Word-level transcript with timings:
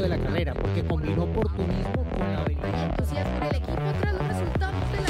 de 0.00 0.08
la 0.08 0.18
carrera, 0.18 0.52
porque 0.54 0.86
combinó 0.86 1.24
oportunismo 1.24 2.04
con 2.10 2.32
la 2.32 2.42
habilidad. 2.42 2.90
entusiasmo 2.90 3.36
en 3.36 3.42
el 3.42 3.56
equipo 3.56 3.82
tras 4.00 4.12
los 4.12 4.28
resultados 4.28 4.92
de 4.92 5.00
la 5.00 5.08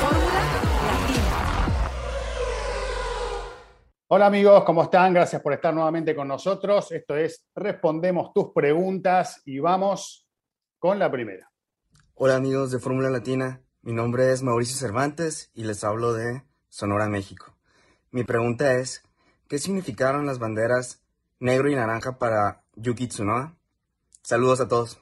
Fórmula 0.00 0.34
Latina. 0.34 1.26
Hola 4.08 4.26
amigos, 4.26 4.64
¿cómo 4.64 4.82
están? 4.82 5.14
Gracias 5.14 5.40
por 5.40 5.52
estar 5.52 5.72
nuevamente 5.72 6.16
con 6.16 6.26
nosotros. 6.26 6.90
Esto 6.90 7.16
es 7.16 7.46
Respondemos 7.54 8.32
tus 8.32 8.52
preguntas 8.52 9.42
y 9.44 9.60
vamos 9.60 10.26
con 10.80 10.98
la 10.98 11.08
primera. 11.10 11.50
Hola 12.14 12.36
amigos 12.36 12.72
de 12.72 12.80
Fórmula 12.80 13.10
Latina, 13.10 13.60
mi 13.82 13.92
nombre 13.92 14.32
es 14.32 14.42
Mauricio 14.42 14.76
Cervantes 14.76 15.50
y 15.54 15.62
les 15.64 15.84
hablo 15.84 16.14
de 16.14 16.42
Sonora, 16.68 17.08
México. 17.08 17.54
Mi 18.10 18.24
pregunta 18.24 18.74
es, 18.74 19.04
¿qué 19.48 19.58
significaron 19.58 20.26
las 20.26 20.38
banderas 20.40 21.05
negro 21.40 21.70
y 21.70 21.74
naranja 21.74 22.18
para 22.18 22.62
Yuki 22.74 23.08
Tsunoda? 23.08 23.54
Saludos 24.22 24.60
a 24.60 24.68
todos. 24.68 25.00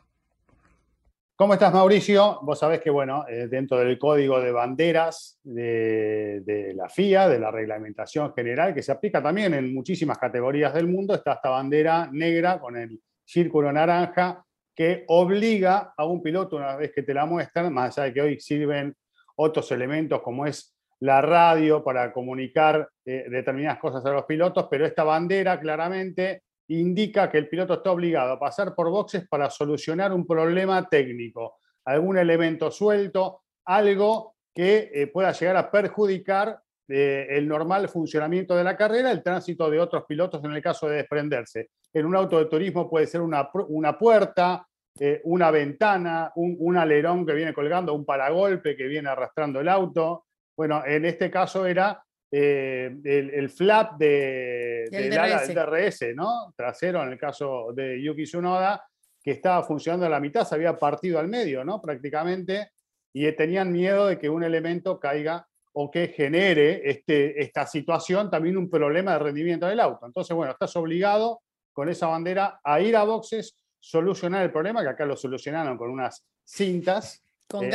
¿Cómo 1.36 1.54
estás, 1.54 1.74
Mauricio? 1.74 2.38
Vos 2.42 2.60
sabés 2.60 2.80
que, 2.80 2.90
bueno, 2.90 3.24
eh, 3.28 3.48
dentro 3.48 3.78
del 3.78 3.98
código 3.98 4.40
de 4.40 4.52
banderas 4.52 5.40
de, 5.42 6.42
de, 6.44 6.74
la 6.74 6.88
FIA, 6.88 7.28
de 7.28 7.40
la 7.40 7.50
reglamentación 7.50 8.32
general, 8.34 8.72
que 8.72 8.82
se 8.82 8.92
aplica 8.92 9.20
también 9.20 9.52
en 9.54 9.74
muchísimas 9.74 10.18
categorías 10.18 10.72
del 10.74 10.86
mundo, 10.86 11.14
está 11.14 11.32
esta 11.32 11.50
bandera 11.50 12.08
negra 12.12 12.60
con 12.60 12.76
el 12.76 13.00
círculo 13.24 13.72
naranja 13.72 14.44
que 14.74 15.04
obliga 15.08 15.94
a 15.96 16.04
un 16.04 16.22
piloto, 16.22 16.56
una 16.56 16.76
vez 16.76 16.92
que 16.92 17.02
te 17.02 17.14
la 17.14 17.26
muestran, 17.26 17.72
más 17.72 17.98
allá 17.98 18.06
de 18.06 18.14
que 18.14 18.20
hoy 18.20 18.40
sirven 18.40 18.94
otros 19.36 19.70
elementos 19.72 20.20
como 20.22 20.46
es 20.46 20.73
la 21.00 21.20
radio 21.20 21.82
para 21.82 22.12
comunicar 22.12 22.88
eh, 23.04 23.26
determinadas 23.28 23.78
cosas 23.78 24.04
a 24.06 24.10
los 24.10 24.24
pilotos, 24.24 24.68
pero 24.70 24.86
esta 24.86 25.04
bandera 25.04 25.60
claramente 25.60 26.44
indica 26.68 27.30
que 27.30 27.38
el 27.38 27.48
piloto 27.48 27.74
está 27.74 27.90
obligado 27.90 28.32
a 28.32 28.38
pasar 28.40 28.74
por 28.74 28.88
boxes 28.90 29.28
para 29.28 29.50
solucionar 29.50 30.12
un 30.12 30.26
problema 30.26 30.88
técnico, 30.88 31.58
algún 31.84 32.16
elemento 32.16 32.70
suelto, 32.70 33.42
algo 33.66 34.36
que 34.54 34.90
eh, 34.94 35.06
pueda 35.08 35.32
llegar 35.32 35.56
a 35.56 35.70
perjudicar 35.70 36.58
eh, 36.88 37.26
el 37.30 37.48
normal 37.48 37.88
funcionamiento 37.88 38.56
de 38.56 38.64
la 38.64 38.76
carrera, 38.76 39.10
el 39.10 39.22
tránsito 39.22 39.68
de 39.68 39.80
otros 39.80 40.04
pilotos 40.06 40.42
en 40.44 40.52
el 40.52 40.62
caso 40.62 40.88
de 40.88 40.96
desprenderse. 40.96 41.70
En 41.92 42.06
un 42.06 42.16
auto 42.16 42.38
de 42.38 42.46
turismo 42.46 42.88
puede 42.88 43.06
ser 43.06 43.20
una, 43.20 43.50
una 43.68 43.98
puerta, 43.98 44.66
una 45.24 45.50
ventana, 45.50 46.30
un, 46.36 46.56
un, 46.60 46.76
alerón 46.76 47.26
que 47.26 47.34
viene 47.34 47.52
colgando, 47.52 47.94
un 47.94 48.04
paragolpe 48.04 48.76
que 48.76 48.86
viene 48.86 49.08
arrastrando 49.08 49.60
el 49.60 49.68
auto. 49.68 50.23
Bueno, 50.56 50.82
en 50.86 51.04
este 51.04 51.30
caso 51.30 51.66
era 51.66 52.02
eh, 52.30 52.96
el, 53.04 53.30
el, 53.30 53.50
flap 53.50 53.96
de, 53.96 54.88
Del 54.90 55.10
DRS. 55.10 56.14
¿no? 56.14 56.52
Trasero 56.56 57.02
en 57.02 57.12
el 57.12 57.18
caso 57.18 57.72
de 57.74 58.02
Yuki 58.02 58.24
Tsunoda, 58.24 58.84
que 59.22 59.32
estaba 59.32 59.62
funcionando 59.62 60.06
a 60.06 60.08
la 60.10 60.20
mitad, 60.20 60.46
se 60.46 60.54
había 60.54 60.76
partido 60.76 61.18
al 61.18 61.28
medio, 61.28 61.64
¿no? 61.64 61.80
Prácticamente, 61.80 62.72
y 63.12 63.30
tenían 63.32 63.72
miedo 63.72 64.08
de 64.08 64.18
que 64.18 64.28
un 64.28 64.44
elemento 64.44 64.98
caiga 65.00 65.46
o 65.72 65.90
que 65.90 66.08
genere 66.08 66.82
este, 66.88 67.40
esta 67.40 67.66
situación 67.66 68.30
también 68.30 68.56
un 68.56 68.68
problema 68.68 69.12
de 69.12 69.18
rendimiento 69.20 69.66
del 69.66 69.80
auto. 69.80 70.06
Entonces, 70.06 70.36
bueno, 70.36 70.52
estás 70.52 70.74
obligado 70.76 71.40
con 71.72 71.88
esa 71.88 72.06
bandera 72.06 72.60
a 72.62 72.80
ir 72.80 72.96
a 72.96 73.04
boxes, 73.04 73.56
solucionar 73.80 74.42
el 74.42 74.52
problema, 74.52 74.82
que 74.82 74.88
acá 74.88 75.04
lo 75.04 75.16
solucionaron 75.16 75.76
con 75.76 75.90
unas 75.90 76.24
cintas 76.44 77.22
Con 77.48 77.64
eh. 77.64 77.70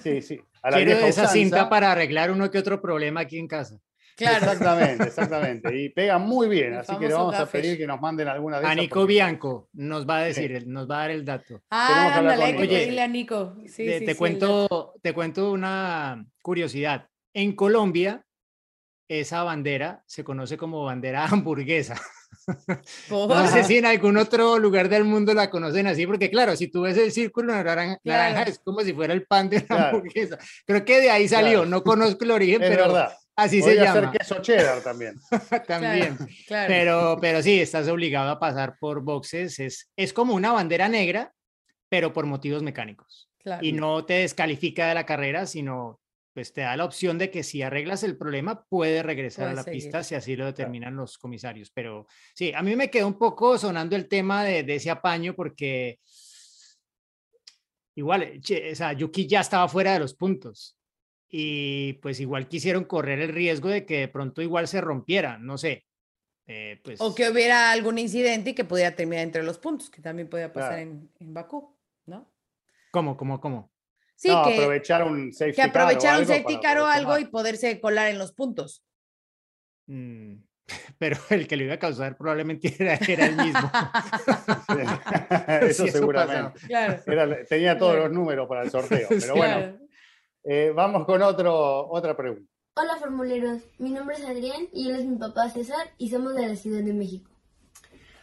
Sí, 0.00 0.22
sí. 0.22 0.40
a 0.62 0.70
la 0.70 0.76
Quiero 0.76 0.92
vieja 0.92 1.06
esa 1.08 1.22
usanza. 1.22 1.32
cinta 1.32 1.68
para 1.68 1.92
arreglar 1.92 2.30
uno 2.30 2.50
que 2.50 2.58
otro 2.58 2.80
problema 2.80 3.20
aquí 3.20 3.38
en 3.38 3.48
casa. 3.48 3.78
Claro. 4.16 4.36
Exactamente, 4.44 5.04
exactamente. 5.04 5.74
Y 5.82 5.88
pega 5.88 6.18
muy 6.18 6.48
bien, 6.48 6.74
El 6.74 6.78
así 6.80 6.96
que 6.98 7.08
le 7.08 7.14
vamos 7.14 7.34
a 7.34 7.46
pedir 7.46 7.78
que 7.78 7.86
nos 7.86 8.00
manden 8.00 8.28
alguna 8.28 8.60
de 8.60 8.66
A. 8.66 8.74
Nico 8.74 9.00
porque- 9.00 9.14
Bianco 9.14 9.68
nos 9.72 10.06
va 10.08 10.18
a 10.18 10.22
decir, 10.24 10.66
nos 10.66 10.88
va 10.90 10.96
a 10.96 10.98
dar 11.00 11.10
el 11.12 11.24
dato. 11.24 11.62
Ah, 11.70 12.14
ándale, 12.18 12.44
hay 12.44 12.52
que 12.54 12.60
Nico. 12.62 12.72
pedirle 12.74 13.00
a 13.02 13.08
Nico. 13.08 13.56
Sí, 13.66 13.86
te, 13.86 13.98
sí, 14.00 14.04
te 14.06 14.12
sí, 14.12 14.18
cuento, 14.18 14.94
te 15.02 15.12
cuento 15.14 15.50
una 15.50 16.24
curiosidad. 16.42 17.08
En 17.34 17.54
Colombia, 17.56 18.24
esa 19.08 19.42
bandera 19.44 20.02
se 20.06 20.22
conoce 20.24 20.56
como 20.58 20.84
bandera 20.84 21.24
hamburguesa. 21.30 22.00
No 23.10 23.46
sé 23.48 23.64
si 23.64 23.78
en 23.78 23.86
algún 23.86 24.16
otro 24.16 24.58
lugar 24.58 24.88
del 24.88 25.04
mundo 25.04 25.34
la 25.34 25.50
conocen 25.50 25.86
así, 25.86 26.06
porque 26.06 26.30
claro, 26.30 26.56
si 26.56 26.68
tú 26.68 26.82
ves 26.82 26.96
el 26.98 27.12
círculo 27.12 27.52
naranja, 27.54 27.98
Claro. 28.02 28.32
naranja, 28.34 28.50
es 28.50 28.58
como 28.58 28.80
si 28.82 28.92
fuera 28.92 29.12
el 29.14 29.24
pan 29.26 29.48
de 29.48 29.58
una 29.58 29.66
Claro. 29.66 29.84
hamburguesa. 29.98 30.38
Creo 30.66 30.84
que 30.84 31.00
de 31.00 31.10
ahí 31.10 31.28
salió, 31.28 31.58
Claro. 31.60 31.66
no 31.70 31.82
conozco 31.82 32.24
el 32.24 32.30
origen, 32.32 32.62
Es 32.62 32.70
pero 32.70 32.82
verdad. 32.88 33.12
así 33.36 33.62
se 33.62 33.74
llama 33.76 33.92
ser 34.00 34.10
queso 34.18 34.42
cheddar 34.42 34.80
también. 34.82 35.14
también. 35.66 36.16
Claro, 36.16 36.28
claro. 36.46 36.68
Pero, 36.68 37.18
pero 37.20 37.42
sí, 37.42 37.60
estás 37.60 37.88
obligado 37.88 38.30
a 38.30 38.38
pasar 38.38 38.76
por 38.80 39.02
boxes. 39.02 39.58
Es, 39.58 39.90
es 39.96 40.12
como 40.12 40.34
una 40.34 40.52
bandera 40.52 40.88
negra, 40.88 41.32
pero 41.88 42.12
por 42.12 42.26
motivos 42.26 42.62
mecánicos. 42.62 43.28
claro. 43.38 43.64
Y 43.64 43.72
no 43.72 44.04
te 44.04 44.14
descalifica 44.14 44.88
de 44.88 44.94
la 44.94 45.04
carrera, 45.06 45.46
sino 45.46 46.00
pues 46.32 46.52
te 46.52 46.62
da 46.62 46.76
la 46.76 46.84
opción 46.84 47.18
de 47.18 47.30
que 47.30 47.42
si 47.42 47.62
arreglas 47.62 48.02
el 48.02 48.16
problema, 48.16 48.64
puedes 48.64 49.04
regresar 49.04 49.44
a 49.44 49.46
Puedes 49.48 49.56
la 49.56 49.62
seguir. 49.64 49.82
pista 49.82 50.02
si 50.02 50.14
así 50.14 50.34
lo 50.36 50.46
determinan 50.46 50.96
los 50.96 51.18
comisarios. 51.18 51.70
Pero 51.70 52.06
sí, 52.34 52.52
a 52.54 52.62
mí 52.62 52.74
me 52.76 52.90
quedó 52.90 53.06
un 53.06 53.18
poco 53.18 53.58
sonando 53.58 53.96
el 53.96 54.08
tema 54.08 54.44
de, 54.44 54.62
de 54.62 54.76
ese 54.76 54.90
apaño 54.90 55.34
porque 55.34 55.98
igual, 57.94 58.40
che, 58.40 58.72
o 58.72 58.74
sea, 58.74 58.92
Yuki 58.92 59.26
ya 59.26 59.40
estaba 59.40 59.68
fuera 59.68 59.92
de 59.92 60.00
los 60.00 60.14
puntos. 60.14 60.76
Y 61.28 61.94
pues 61.94 62.20
igual 62.20 62.46
quisieron 62.48 62.84
correr 62.84 63.20
el 63.20 63.30
riesgo 63.32 63.68
de 63.68 63.86
que 63.86 64.00
de 64.00 64.08
pronto 64.08 64.42
igual 64.42 64.68
se 64.68 64.80
rompiera, 64.82 65.38
no 65.38 65.56
sé. 65.56 65.86
Eh, 66.46 66.80
pues, 66.84 67.00
O 67.00 67.14
que 67.14 67.30
hubiera 67.30 67.70
algún 67.70 67.98
incidente 67.98 68.50
y 68.50 68.54
que 68.54 68.64
pudiera 68.64 68.94
terminar 68.94 69.24
entre 69.24 69.42
los 69.42 69.58
puntos, 69.58 69.88
que 69.88 70.02
también 70.02 70.28
podía 70.28 70.52
pasar 70.52 70.74
Claro. 70.74 70.82
en, 70.90 71.10
en 71.20 71.32
Bakú, 71.34 71.74
¿no? 72.06 72.30
¿Cómo, 72.90 73.16
cómo, 73.16 73.40
cómo? 73.40 73.71
Sí, 74.22 74.28
no, 74.28 74.44
que, 74.44 74.54
aprovechar 74.54 75.02
un 75.02 75.32
safety 75.32 75.56
que 75.62 75.72
car 75.72 75.82
o 75.82 75.84
aprovechar 75.86 76.14
un 76.14 76.20
algo 76.22 76.32
safety 76.32 76.60
car 76.60 76.78
o 76.78 76.86
algo 76.86 77.18
y 77.18 77.24
poderse 77.24 77.80
colar 77.80 78.06
en 78.08 78.18
los 78.18 78.32
puntos. 78.32 78.84
Mm, 79.88 80.34
Pero 80.98 81.16
el 81.30 81.48
que 81.48 81.56
lo 81.56 81.64
iba 81.64 81.74
a 81.74 81.78
causar 81.80 82.16
probablemente 82.16 82.72
era, 82.78 82.94
era 82.94 83.26
el 83.26 83.36
mismo. 83.36 83.68
eso 85.60 85.82
Sí, 85.82 85.88
eso 85.88 85.98
seguramente. 85.98 86.60
Claro. 86.68 87.02
Era- 87.04 87.44
tenía 87.46 87.76
todos 87.76 87.94
Claro. 87.94 88.08
los 88.08 88.16
números 88.16 88.48
para 88.48 88.62
el 88.62 88.70
sorteo. 88.70 89.08
Pero 89.08 89.34
bueno, 89.34 89.54
claro. 89.56 89.78
eh, 90.44 90.72
vamos 90.72 91.04
con 91.04 91.20
otro, 91.22 91.88
otra 91.90 92.16
pregunta. 92.16 92.48
Hola 92.74 92.96
formuleros, 92.96 93.60
mi 93.78 93.90
nombre 93.90 94.16
es 94.16 94.24
Adrián 94.24 94.68
y 94.72 94.88
él 94.88 94.96
es 94.96 95.04
mi 95.04 95.16
papá 95.16 95.50
César 95.50 95.88
y 95.98 96.10
somos 96.10 96.34
de 96.36 96.46
la 96.46 96.54
Ciudad 96.56 96.82
de 96.82 96.92
México. 96.94 97.28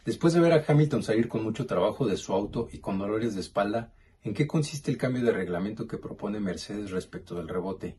Después 0.06 0.34
de 0.34 0.40
ver 0.40 0.54
a 0.54 0.64
Hamilton 0.66 1.04
salir 1.04 1.28
con 1.28 1.44
mucho 1.44 1.68
trabajo 1.68 2.08
de 2.08 2.16
su 2.18 2.34
auto 2.34 2.68
y 2.72 2.80
con 2.80 2.98
dolores 2.98 3.36
de 3.36 3.42
espalda, 3.42 3.94
¿en 4.24 4.34
qué 4.34 4.48
consiste 4.48 4.92
el 4.92 4.98
cambio 4.98 5.24
de 5.24 5.32
reglamento 5.32 5.88
que 5.88 5.98
propone 5.98 6.40
Mercedes 6.40 6.92
respecto 6.92 7.36
del 7.36 7.48
rebote? 7.48 7.98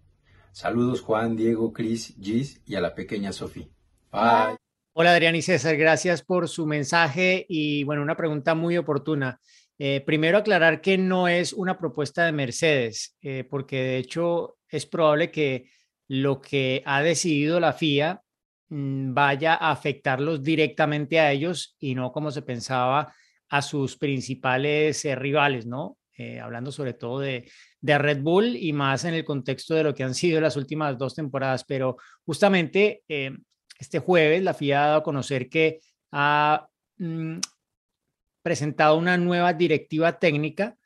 Saludos 0.52 1.00
Juan, 1.00 1.36
Diego, 1.36 1.72
Chris, 1.72 2.16
Gis 2.20 2.60
y 2.66 2.74
a 2.74 2.80
la 2.80 2.94
pequeña 2.94 3.32
Sophie. 3.32 3.70
Bye. 4.12 4.56
Hola 4.92 5.12
Adrián 5.12 5.36
y 5.36 5.42
César, 5.42 5.76
gracias 5.76 6.22
por 6.22 6.48
su 6.48 6.66
mensaje 6.66 7.46
y 7.48 7.84
bueno, 7.84 8.02
una 8.02 8.16
pregunta 8.16 8.54
muy 8.54 8.76
oportuna. 8.76 9.40
Eh, 9.78 10.02
primero 10.04 10.36
aclarar 10.36 10.82
que 10.82 10.98
no 10.98 11.28
es 11.28 11.52
una 11.52 11.78
propuesta 11.78 12.26
de 12.26 12.32
Mercedes, 12.32 13.16
eh, 13.22 13.44
porque 13.48 13.76
de 13.76 13.96
hecho 13.96 14.58
es 14.68 14.84
probable 14.84 15.30
que 15.30 15.70
lo 16.06 16.40
que 16.40 16.82
ha 16.84 17.02
decidido 17.02 17.60
la 17.60 17.72
FIA 17.72 18.20
mm, 18.68 19.14
vaya 19.14 19.54
a 19.54 19.70
afectarlos 19.70 20.42
directamente 20.42 21.20
a 21.20 21.32
ellos 21.32 21.76
y 21.78 21.94
no 21.94 22.12
como 22.12 22.30
se 22.30 22.42
pensaba 22.42 23.14
a 23.48 23.62
sus 23.62 23.96
principales 23.96 25.04
eh, 25.04 25.14
rivales, 25.14 25.66
¿no? 25.66 25.96
Eh, 26.22 26.38
hablando 26.38 26.70
sobre 26.70 26.92
todo 26.92 27.20
de, 27.20 27.50
Red 27.80 28.20
Bull 28.20 28.54
y 28.54 28.74
más 28.74 29.06
en 29.06 29.14
el 29.14 29.24
contexto 29.24 29.74
de 29.74 29.84
lo 29.84 29.94
que 29.94 30.04
han 30.04 30.14
sido 30.14 30.38
las 30.38 30.54
últimas 30.54 30.98
dos 30.98 31.14
temporadas, 31.14 31.64
pero 31.64 31.96
justamente 32.26 33.02
eh, 33.08 33.30
este 33.78 34.00
jueves 34.00 34.42
la 34.42 34.52
FIA 34.52 34.84
ha 34.84 34.86
dado 34.88 34.98
a 34.98 35.02
conocer 35.02 35.48
que 35.48 35.80
ha 36.12 36.68
mm, 36.98 37.38
presentado 38.42 38.98
una 38.98 39.16
nueva 39.16 39.54
directiva 39.54 40.18
técnica 40.18 40.76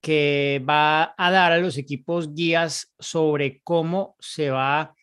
que 0.00 0.62
va 0.64 1.12
a 1.18 1.30
dar 1.32 1.50
a 1.50 1.58
los 1.58 1.76
equipos 1.76 2.32
guías 2.32 2.94
sobre 3.00 3.62
cómo 3.64 4.14
se 4.20 4.50
va 4.50 4.94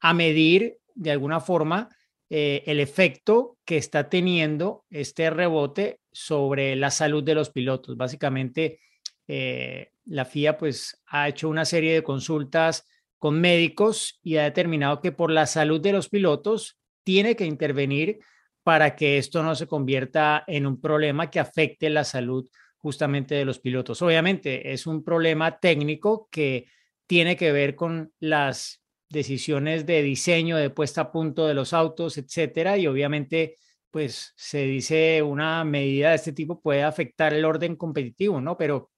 a 0.00 0.12
medir 0.12 0.78
de 0.96 1.12
alguna 1.12 1.38
forma 1.38 1.96
eh, 2.30 2.64
el 2.66 2.80
efecto 2.80 3.58
que 3.64 3.76
está 3.76 4.08
teniendo 4.08 4.84
este 4.90 5.30
rebote 5.30 6.00
sobre 6.10 6.74
la 6.74 6.90
salud 6.90 7.22
de 7.22 7.36
los 7.36 7.50
pilotos. 7.50 7.96
Básicamente, 7.96 8.80
eh, 9.28 9.92
la 10.04 10.24
FIA 10.24 10.56
pues 10.56 11.02
ha 11.06 11.28
hecho 11.28 11.48
una 11.48 11.64
serie 11.64 11.94
de 11.94 12.02
consultas 12.02 12.86
con 13.18 13.40
médicos 13.40 14.20
y 14.22 14.36
ha 14.36 14.44
determinado 14.44 15.00
que 15.00 15.12
por 15.12 15.30
la 15.30 15.46
salud 15.46 15.80
de 15.80 15.92
los 15.92 16.08
pilotos 16.08 16.78
tiene 17.02 17.36
que 17.36 17.44
intervenir 17.44 18.18
para 18.62 18.96
que 18.96 19.18
esto 19.18 19.42
no 19.42 19.54
se 19.54 19.66
convierta 19.66 20.44
en 20.46 20.66
un 20.66 20.80
problema 20.80 21.30
que 21.30 21.40
afecte 21.40 21.88
la 21.88 22.04
salud 22.04 22.48
justamente 22.78 23.34
de 23.34 23.44
los 23.44 23.58
pilotos. 23.58 24.02
Obviamente 24.02 24.72
es 24.72 24.86
un 24.86 25.02
problema 25.02 25.58
técnico 25.58 26.28
que 26.30 26.66
tiene 27.06 27.36
que 27.36 27.52
ver 27.52 27.74
con 27.74 28.12
las 28.18 28.82
decisiones 29.08 29.86
de 29.86 30.02
diseño, 30.02 30.56
de 30.56 30.70
puesta 30.70 31.02
a 31.02 31.12
punto 31.12 31.46
de 31.46 31.54
los 31.54 31.72
autos, 31.72 32.18
etcétera, 32.18 32.76
y 32.76 32.86
obviamente 32.86 33.56
pues 33.90 34.32
se 34.36 34.64
dice 34.64 35.22
una 35.22 35.64
medida 35.64 36.10
de 36.10 36.16
este 36.16 36.32
tipo 36.32 36.60
puede 36.60 36.82
afectar 36.82 37.32
el 37.32 37.44
orden 37.44 37.76
competitivo, 37.76 38.40
¿no? 38.40 38.56
Pero 38.56 38.90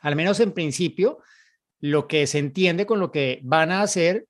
al 0.00 0.16
menos 0.16 0.40
en 0.40 0.52
principio, 0.52 1.18
lo 1.80 2.06
que 2.06 2.26
se 2.26 2.38
entiende 2.38 2.86
con 2.86 3.00
lo 3.00 3.10
que 3.10 3.40
van 3.42 3.72
a 3.72 3.82
hacer 3.82 4.26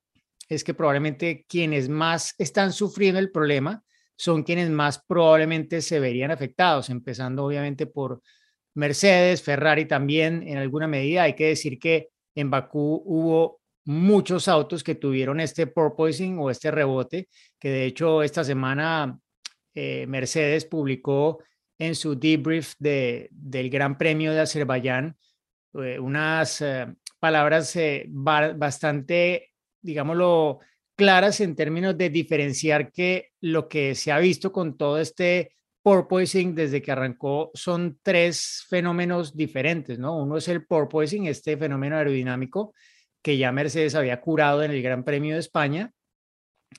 es 0.49 0.65
que 0.65 0.75
probablemente 0.75 1.45
quienes 1.49 1.89
más 1.89 2.35
están 2.39 2.73
sufriendo 2.73 3.21
el 3.21 3.31
problema 3.31 3.83
son 4.17 4.43
quienes 4.43 4.69
más 4.69 5.03
probablemente 5.07 5.81
se 5.81 5.99
verían 5.99 6.31
afectados, 6.31 6.91
empezando 6.91 7.45
obviamente 7.45 7.87
por 7.87 8.21
Mercedes, 8.75 9.43
Ferrari 9.43 9.87
también 9.87 10.47
en 10.47 10.59
alguna 10.59 10.87
medida. 10.87 11.23
Hay 11.23 11.35
que 11.35 11.47
decir 11.47 11.79
que 11.79 12.09
en 12.35 12.51
Bakú 12.51 13.03
hubo 13.05 13.61
muchos 13.85 14.47
autos 14.47 14.85
que 14.85 14.95
tuvieron 14.95 15.41
este 15.41 15.67
porpoising 15.67 16.39
o 16.39 16.51
este 16.51 16.71
rebote, 16.71 17.29
que 17.59 17.71
de 17.71 17.87
hecho 17.87 18.23
esta 18.23 18.45
semana 18.45 19.19
eh, 19.75 20.07
Mercedes 20.07 20.65
publicó 20.65 21.43
en 21.79 21.95
su 21.95 22.15
debrief 22.15 22.75
de, 22.79 23.29
del 23.33 23.71
Gran 23.71 23.97
Premio 23.97 24.33
de 24.33 24.41
Azerbaiyán 24.41 25.17
eh, 25.75 25.99
unas 25.99 26.61
eh, 26.61 26.87
palabras 27.19 27.79
bastante, 28.09 29.53
digámoslo, 29.81 30.61
claras 30.97 31.41
en 31.41 31.57
términos 31.57 31.97
de 31.97 32.11
diferenciar 32.11 32.93
que 32.93 33.31
lo 33.41 33.69
que 33.69 33.95
se 33.95 34.13
ha 34.13 34.19
visto 34.19 34.53
con 34.53 34.77
todo 34.77 34.99
este 34.99 35.53
porpoising 35.83 36.55
desde 36.55 36.83
que 36.83 36.93
arrancó 36.93 37.51
son 37.55 37.99
tres 38.03 38.67
fenómenos 38.69 39.35
diferentes, 39.37 39.99
¿no? 39.99 40.19
Uno 40.19 40.37
es 40.37 40.49
el 40.49 40.67
porpoising, 40.67 41.27
este 41.27 41.57
fenómeno 41.57 41.97
aerodinámico 41.97 42.75
que 43.23 43.37
ya 43.37 43.53
Mercedes 43.53 43.95
había 43.95 44.21
curado 44.21 44.63
en 44.63 44.71
el 44.71 44.83
Gran 44.83 45.05
Premio 45.05 45.35
de 45.35 45.41
España. 45.41 45.93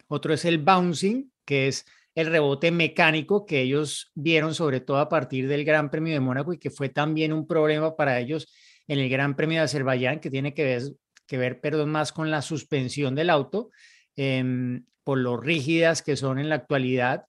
Otro 0.08 0.34
es 0.34 0.46
el 0.46 0.60
bouncing, 0.60 1.32
que 1.46 1.68
es 1.68 1.86
el 2.16 2.28
rebote 2.28 2.72
mecánico 2.72 3.46
que 3.46 3.62
ellos 3.62 4.12
vieron 4.16 4.54
sobre 4.54 4.82
todo 4.82 4.98
a 4.98 5.10
partir 5.10 5.48
del 5.48 5.64
Gran 5.66 5.90
Premio 5.90 6.14
de 6.14 6.20
Mónaco 6.20 6.54
y 6.54 6.58
que 6.58 6.70
fue 6.70 6.90
también 6.90 7.32
un 7.34 7.48
problema 7.48 7.96
para 7.96 8.20
ellos 8.20 8.54
en 8.92 9.00
el 9.00 9.10
Gran 9.10 9.38
Premio 9.38 9.60
de 9.60 9.64
Azerbaiyán, 9.64 10.20
que 10.20 10.30
tiene 10.30 10.54
que 10.54 10.66
ver, 10.66 10.82
que 11.26 11.38
ver 11.38 11.62
perdón, 11.62 11.92
más 11.92 12.12
con 12.12 12.30
la 12.30 12.42
suspensión 12.42 13.16
del 13.16 13.30
auto, 13.30 13.70
em, 14.18 14.84
por 15.06 15.18
lo 15.18 15.38
rígidas 15.38 16.02
que 16.02 16.18
son 16.18 16.40
en 16.40 16.50
la 16.50 16.56
actualidad. 16.56 17.24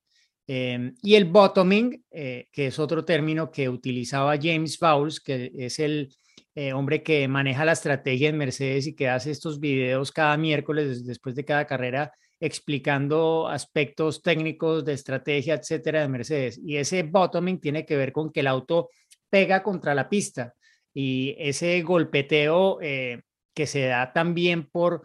Em, 0.48 0.96
y 1.02 1.14
el 1.14 1.26
bottoming, 1.26 2.04
eh, 2.10 2.48
que 2.50 2.66
es 2.66 2.80
otro 2.80 3.04
término 3.04 3.52
que 3.52 3.68
utilizaba 3.68 4.36
James 4.42 4.76
Fowles, 4.76 5.20
que 5.20 5.52
es 5.54 5.78
el 5.78 6.12
eh, 6.56 6.72
hombre 6.72 7.04
que 7.04 7.28
maneja 7.28 7.64
la 7.64 7.72
estrategia 7.72 8.28
en 8.28 8.38
Mercedes 8.38 8.88
y 8.88 8.94
que 8.96 9.08
hace 9.08 9.30
estos 9.30 9.60
videos 9.60 10.10
cada 10.10 10.36
miércoles 10.36 11.06
después 11.06 11.36
de 11.36 11.44
cada 11.44 11.66
carrera 11.66 12.12
explicando 12.40 13.46
aspectos 13.46 14.20
técnicos 14.20 14.84
de 14.84 14.94
estrategia, 14.94 15.54
etcétera, 15.54 16.00
de 16.02 16.08
Mercedes. 16.08 16.60
Y 16.62 16.76
ese 16.76 17.04
bottoming 17.04 17.60
tiene 17.60 17.86
que 17.86 17.96
ver 17.96 18.10
con 18.10 18.32
que 18.32 18.40
el 18.40 18.48
auto 18.48 18.90
pega 19.30 19.62
contra 19.62 19.94
la 19.94 20.08
pista 20.08 20.54
y 20.94 21.34
ese 21.38 21.82
golpeteo 21.82 22.80
eh, 22.80 23.22
que 23.54 23.66
se 23.66 23.86
da 23.86 24.12
también 24.12 24.68
por 24.68 25.02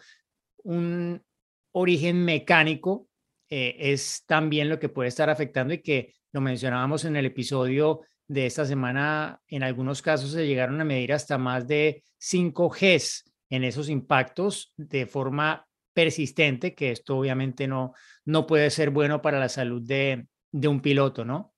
un 0.64 1.24
origen 1.72 2.24
mecánico 2.24 3.08
eh, 3.50 3.76
es 3.80 4.24
también 4.26 4.70
lo 4.70 4.80
que 4.80 4.90
puede 4.90 5.10
estar 5.10 5.30
afectando 5.30 5.74
y 5.74 5.82
que 5.82 6.14
lo 6.34 6.42
mencionábamos 6.42 7.06
en 7.06 7.16
el 7.16 7.26
episodio 7.26 8.02
de 8.28 8.46
esta 8.46 8.66
semana, 8.66 9.42
en 9.48 9.64
algunos 9.64 10.02
casos 10.02 10.32
se 10.32 10.46
llegaron 10.46 10.82
a 10.82 10.86
medir 10.86 11.14
hasta 11.14 11.38
más 11.38 11.66
de 11.66 12.04
5 12.18 12.70
Gs 12.70 13.24
en 13.50 13.64
esos 13.64 13.90
impactos 13.90 14.74
de 14.76 15.06
forma 15.06 15.66
persistente, 15.94 16.76
que 16.76 16.92
esto 16.92 17.18
obviamente 17.18 17.68
no, 17.68 17.94
no 18.26 18.46
puede 18.46 18.70
ser 18.70 18.90
bueno 18.90 19.22
para 19.22 19.40
la 19.40 19.48
salud 19.48 19.82
de, 19.82 20.28
de 20.52 20.68
un 20.68 20.82
piloto, 20.82 21.24
¿no? 21.24 21.54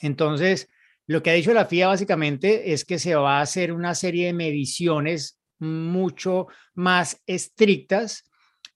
Entonces, 0.00 0.68
lo 1.10 1.24
que 1.24 1.30
ha 1.30 1.34
dicho 1.34 1.52
la 1.52 1.66
FIA 1.66 1.88
básicamente 1.88 2.72
es 2.72 2.84
que 2.84 3.00
se 3.00 3.16
va 3.16 3.38
a 3.38 3.42
hacer 3.42 3.72
una 3.72 3.96
serie 3.96 4.26
de 4.26 4.32
mediciones 4.32 5.40
mucho 5.58 6.46
más 6.74 7.20
estrictas 7.26 8.30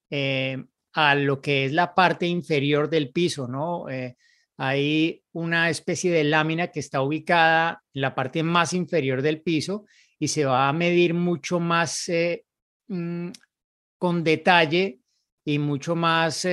eh, 0.09 0.61
a 0.91 1.15
lo 1.15 1.39
que 1.39 1.63
es 1.63 1.71
la 1.71 1.95
parte 1.95 2.27
inferior 2.27 2.89
del 2.89 3.11
piso, 3.11 3.47
¿no? 3.47 3.87
Eh, 3.87 4.17
hay 4.57 5.23
una 5.31 5.69
especie 5.69 6.11
de 6.11 6.25
lámina 6.25 6.67
que 6.71 6.81
está 6.81 7.01
ubicada 7.01 7.81
en 7.93 8.01
la 8.01 8.13
parte 8.13 8.43
más 8.43 8.73
inferior 8.73 9.21
del 9.21 9.41
piso 9.41 9.85
y 10.19 10.27
se 10.27 10.43
va 10.43 10.67
a 10.67 10.73
medir 10.73 11.13
mucho 11.13 11.61
más 11.61 12.09
eh, 12.09 12.43
mm, 12.89 13.29
con 13.97 14.25
detalle 14.25 14.99
y 15.45 15.57
mucho 15.57 15.95
más 15.95 16.45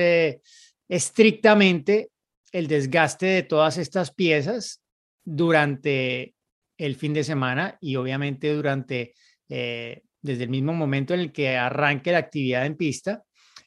estrictamente 0.87 2.09
el 2.53 2.67
desgaste 2.67 3.25
de 3.25 3.43
todas 3.43 3.77
estas 3.77 4.13
piezas 4.13 4.79
durante 5.23 6.35
el 6.77 6.95
fin 6.95 7.13
de 7.13 7.23
semana 7.23 7.77
y 7.81 7.95
obviamente 7.95 8.53
durante, 8.53 9.13
eh, 9.49 10.01
desde 10.21 10.43
el 10.43 10.49
mismo 10.49 10.73
momento 10.73 11.13
en 11.13 11.21
el 11.21 11.31
que 11.31 11.55
arranque 11.57 12.11
la 12.11 12.19
actividad 12.19 12.65
en 12.65 12.77
pista. 12.77 13.23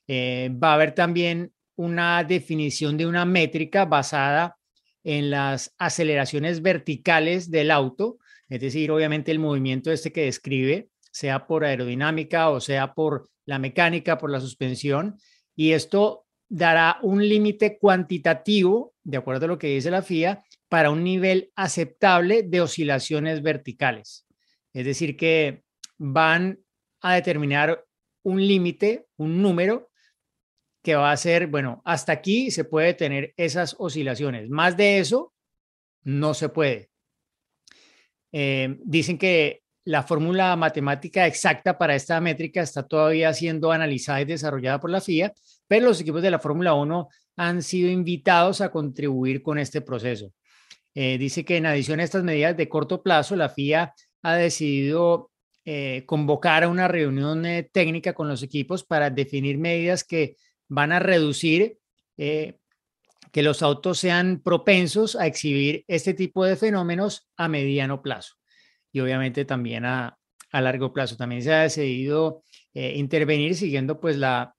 va 0.09 0.71
a 0.71 0.75
haber 0.75 0.95
también 0.95 1.53
una 1.77 2.25
definición 2.25 2.97
de 2.97 3.07
una 3.07 3.25
métrica 3.25 3.85
basada 3.85 4.57
en 5.05 5.31
las 5.31 5.73
aceleraciones 5.79 6.63
verticales 6.63 7.51
del 7.51 7.71
auto, 7.71 8.19
es 8.49 8.61
decir, 8.61 8.91
obviamente 8.91 9.31
el 9.31 9.39
movimiento 9.39 9.93
este 9.93 10.13
que 10.13 10.25
describe, 10.25 10.89
sea 11.13 11.47
por 11.47 11.65
aerodinámica 11.65 12.51
o 12.51 12.61
sea 12.61 12.93
por 12.93 13.31
la 13.45 13.59
mecánica, 13.59 14.19
por 14.19 14.31
la 14.31 14.41
suspensión, 14.41 15.17
y 15.55 15.73
esto 15.73 16.27
dará 16.49 16.99
un 17.03 17.27
límite 17.27 17.79
cuantitativo, 17.79 18.95
de 19.05 19.17
acuerdo 19.17 19.45
a 19.45 19.49
lo 19.49 19.59
que 19.59 19.69
dice 19.69 19.91
la 19.91 20.03
FIA, 20.03 20.43
para 20.69 20.91
un 20.91 21.05
nivel 21.05 21.53
aceptable 21.55 22.43
de 22.43 22.61
oscilaciones 22.61 23.43
verticales. 23.43 24.27
Es 24.73 24.85
decir, 24.85 25.17
que 25.17 25.63
van 25.99 26.59
a 27.01 27.15
determinar 27.15 27.85
un 28.23 28.45
límite, 28.47 29.07
un 29.17 29.41
número 29.41 29.91
que 30.83 30.95
va 30.95 31.11
a 31.11 31.17
ser, 31.17 31.47
bueno, 31.47 31.83
hasta 31.85 32.13
aquí 32.13 32.51
se 32.51 32.65
puede 32.65 32.95
tener 32.95 33.35
esas 33.37 33.77
oscilaciones. 33.79 34.49
Más 34.49 34.77
de 34.77 34.99
eso, 34.99 35.33
no 36.03 36.35
se 36.35 36.49
puede. 36.49 36.91
Eh, 38.33 38.77
dicen 38.85 39.19
que 39.19 39.63
la 39.85 40.03
fórmula 40.03 40.55
matemática 40.57 41.27
exacta 41.27 41.79
para 41.79 41.95
esta 41.95 42.21
métrica 42.21 42.61
está 42.61 42.83
todavía 42.87 43.33
siendo 43.33 43.71
analizada 43.71 44.21
y 44.21 44.25
desarrollada 44.25 44.81
por 44.81 44.91
la 44.91 45.01
FIA, 45.01 45.33
pero 45.69 45.87
los 45.87 46.01
equipos 46.01 46.23
de 46.23 46.31
la 46.31 46.41
Fórmula 46.41 46.75
1 46.75 47.09
han 47.37 47.63
sido 47.63 47.89
invitados 47.89 48.61
a 48.61 48.71
contribuir 48.71 49.43
con 49.43 49.59
este 49.59 49.81
proceso. 49.81 50.33
Eh, 50.97 51.17
dice 51.19 51.45
que 51.45 51.59
en 51.59 51.67
adición 51.67 52.01
a 52.01 52.05
estas 52.05 52.25
medidas 52.25 52.57
de 52.57 52.69
corto 52.69 53.05
plazo, 53.05 53.37
la 53.37 53.49
FIA 53.49 53.95
ha 54.23 54.35
decidido 54.35 55.31
eh, 55.65 56.03
convocar 56.07 56.65
a 56.65 56.69
una 56.69 56.89
reunión 56.89 57.45
técnica 57.71 58.15
con 58.15 58.27
los 58.27 58.43
equipos 58.43 58.83
para 58.83 59.11
definir 59.11 59.59
medidas 59.59 60.03
que 60.03 60.37
van 60.69 60.93
a 60.93 60.99
reducir 60.99 61.79
eh, 62.17 62.59
que 63.33 63.43
los 63.43 63.63
autos 63.63 63.99
sean 63.99 64.41
propensos 64.43 65.17
a 65.17 65.27
exhibir 65.27 65.85
este 65.89 66.15
tipo 66.15 66.45
de 66.45 66.57
fenómenos 66.57 67.29
a 67.37 67.49
mediano 67.49 68.01
plazo 68.01 68.37
y 68.93 69.01
obviamente 69.01 69.45
también 69.45 69.85
a, 69.85 70.19
largo 70.53 70.91
plazo. 70.91 71.19
También 71.19 71.43
se 71.43 71.53
ha 71.53 71.61
decidido 71.61 72.43
eh, 72.73 72.95
intervenir 72.97 73.55
siguiendo 73.55 74.01
pues 74.01 74.17
la 74.17 74.55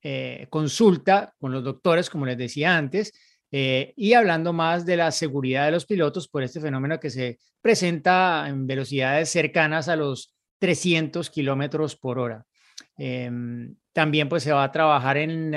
eh, 0.00 0.46
consulta 0.50 1.34
con 1.40 1.50
los 1.50 1.64
doctores, 1.64 2.08
como 2.08 2.26
les 2.26 2.38
decía 2.38 2.76
antes, 2.76 3.12
y 3.52 4.14
hablando 4.14 4.54
más 4.54 4.86
de 4.86 4.96
la 4.96 5.10
seguridad 5.12 5.66
de 5.66 5.72
los 5.72 5.84
pilotos 5.84 6.26
por 6.26 6.42
este 6.42 6.58
fenómeno 6.58 6.98
que 6.98 7.10
se 7.10 7.38
presenta 7.60 8.46
en 8.48 8.66
velocidades 8.66 9.28
cercanas 9.28 9.88
a 9.88 9.96
los 9.96 10.34
300 10.58 11.28
kilómetros 11.28 11.96
por 11.96 12.18
hora. 12.18 12.46
Em, 12.96 13.74
también 13.92 14.28
pues 14.28 14.42
se 14.42 14.52
va 14.52 14.64
a 14.64 14.72
trabajar 14.72 15.16
en 15.16 15.54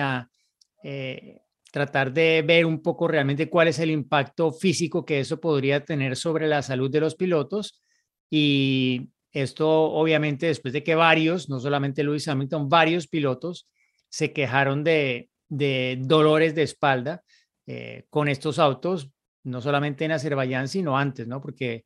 eh, 0.84 1.42
tratar 1.72 2.14
de 2.14 2.44
ver 2.46 2.66
un 2.66 2.82
poco 2.82 3.08
realmente 3.08 3.50
cuál 3.50 3.68
es 3.68 3.80
el 3.80 3.92
impacto 3.92 4.52
físico 4.52 5.06
que 5.06 5.20
eso 5.20 5.40
podría 5.40 5.84
tener 5.84 6.16
sobre 6.16 6.48
la 6.48 6.62
salud 6.62 6.90
de 6.90 7.02
los 7.02 7.16
pilotos. 7.16 7.84
Y 8.30 9.10
esto 9.32 9.70
obviamente 9.70 10.48
después 10.48 10.74
de 10.74 10.84
que 10.84 10.96
varios, 10.96 11.50
no 11.50 11.60
solamente 11.60 12.04
Lewis 12.04 12.28
Hamilton, 12.28 12.70
varios 12.70 13.08
pilotos 13.08 13.68
se 14.10 14.32
quejaron 14.32 14.84
de, 14.84 15.30
dolores 15.50 16.56
de 16.56 16.64
espalda 16.64 17.24
eh, 17.68 18.06
con 18.10 18.28
estos 18.28 18.60
autos, 18.60 19.10
no 19.44 19.62
solamente 19.62 20.06
en 20.06 20.12
Azerbaiyán, 20.12 20.68
sino 20.68 20.98
antes, 20.98 21.28
¿no? 21.28 21.42
Porque 21.42 21.86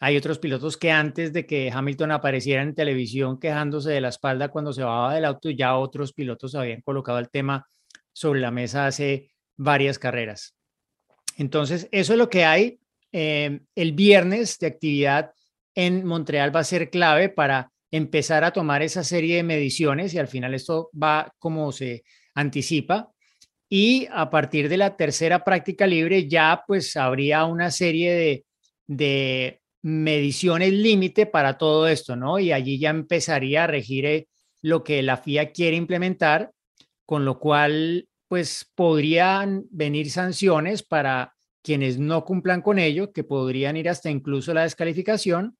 hay 0.00 0.16
otros 0.16 0.38
pilotos 0.38 0.76
que 0.76 0.90
antes 0.90 1.32
de 1.32 1.46
que 1.46 1.70
Hamilton 1.72 2.12
apareciera 2.12 2.62
en 2.62 2.74
televisión 2.74 3.38
quejándose 3.38 3.90
de 3.90 4.00
la 4.00 4.08
espalda 4.08 4.48
cuando 4.48 4.72
se 4.72 4.82
bajaba 4.82 5.14
del 5.14 5.24
auto, 5.24 5.50
ya 5.50 5.76
otros 5.76 6.12
pilotos 6.12 6.54
habían 6.54 6.82
colocado 6.82 7.18
el 7.18 7.30
tema 7.30 7.66
sobre 8.12 8.40
la 8.40 8.50
mesa 8.50 8.86
hace 8.86 9.32
varias 9.56 9.98
carreras. 9.98 10.54
Entonces, 11.36 11.88
eso 11.90 12.12
es 12.12 12.18
lo 12.18 12.28
que 12.30 12.44
hay. 12.44 12.78
Eh, 13.12 13.60
el 13.74 13.92
viernes 13.92 14.58
de 14.58 14.66
actividad 14.66 15.32
en 15.74 16.04
Montreal 16.04 16.54
va 16.54 16.60
a 16.60 16.64
ser 16.64 16.90
clave 16.90 17.28
para 17.28 17.72
empezar 17.90 18.44
a 18.44 18.52
tomar 18.52 18.82
esa 18.82 19.02
serie 19.02 19.36
de 19.36 19.42
mediciones 19.42 20.14
y 20.14 20.18
al 20.18 20.28
final 20.28 20.54
esto 20.54 20.90
va 21.00 21.32
como 21.38 21.72
se 21.72 22.04
anticipa 22.34 23.10
y 23.68 24.08
a 24.12 24.30
partir 24.30 24.68
de 24.68 24.78
la 24.78 24.96
tercera 24.96 25.44
práctica 25.44 25.86
libre 25.86 26.28
ya 26.28 26.62
pues 26.66 26.96
habría 26.96 27.44
una 27.44 27.70
serie 27.70 28.14
de, 28.14 28.44
de 28.86 29.60
mediciones 29.82 30.72
límite 30.72 31.26
para 31.26 31.58
todo 31.58 31.86
esto, 31.86 32.16
¿no? 32.16 32.38
Y 32.38 32.52
allí 32.52 32.78
ya 32.78 32.90
empezaría 32.90 33.64
a 33.64 33.66
regir 33.66 34.06
eh, 34.06 34.28
lo 34.62 34.82
que 34.82 35.02
la 35.02 35.16
FIA 35.16 35.52
quiere 35.52 35.76
implementar, 35.76 36.52
con 37.04 37.24
lo 37.24 37.38
cual 37.38 38.08
pues 38.26 38.70
podrían 38.74 39.64
venir 39.70 40.10
sanciones 40.10 40.82
para 40.82 41.34
quienes 41.62 41.98
no 41.98 42.24
cumplan 42.24 42.62
con 42.62 42.78
ello, 42.78 43.12
que 43.12 43.24
podrían 43.24 43.76
ir 43.76 43.88
hasta 43.88 44.10
incluso 44.10 44.54
la 44.54 44.62
descalificación, 44.62 45.56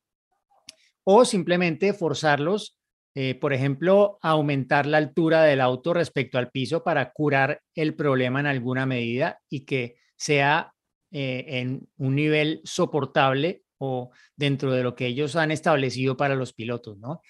o 1.04 1.24
simplemente 1.24 1.92
forzarlos 1.92 2.77
eh, 3.20 3.34
por 3.34 3.52
ejemplo, 3.52 4.20
aumentar 4.22 4.87
la 4.87 4.98
altura 4.98 5.42
del 5.42 5.60
auto 5.60 5.92
respecto 5.92 6.38
al 6.38 6.52
piso 6.52 6.84
para 6.84 7.10
curar 7.10 7.62
el 7.75 7.96
problema 7.96 8.38
en 8.38 8.46
alguna 8.46 8.87
medida 8.87 9.40
y 9.50 9.64
que 9.64 9.96
sea 10.16 10.72
eh, 11.10 11.44
en 11.48 11.88
un 11.96 12.14
nivel 12.14 12.60
soportable 12.62 13.64
o 13.78 14.12
dentro 14.37 14.70
de 14.70 14.84
lo 14.84 14.94
que 14.94 15.06
ellos 15.06 15.34
han 15.34 15.50
establecido 15.50 16.16
para 16.16 16.37
los 16.37 16.52
pilotos, 16.52 16.96
¿no? 16.98 17.20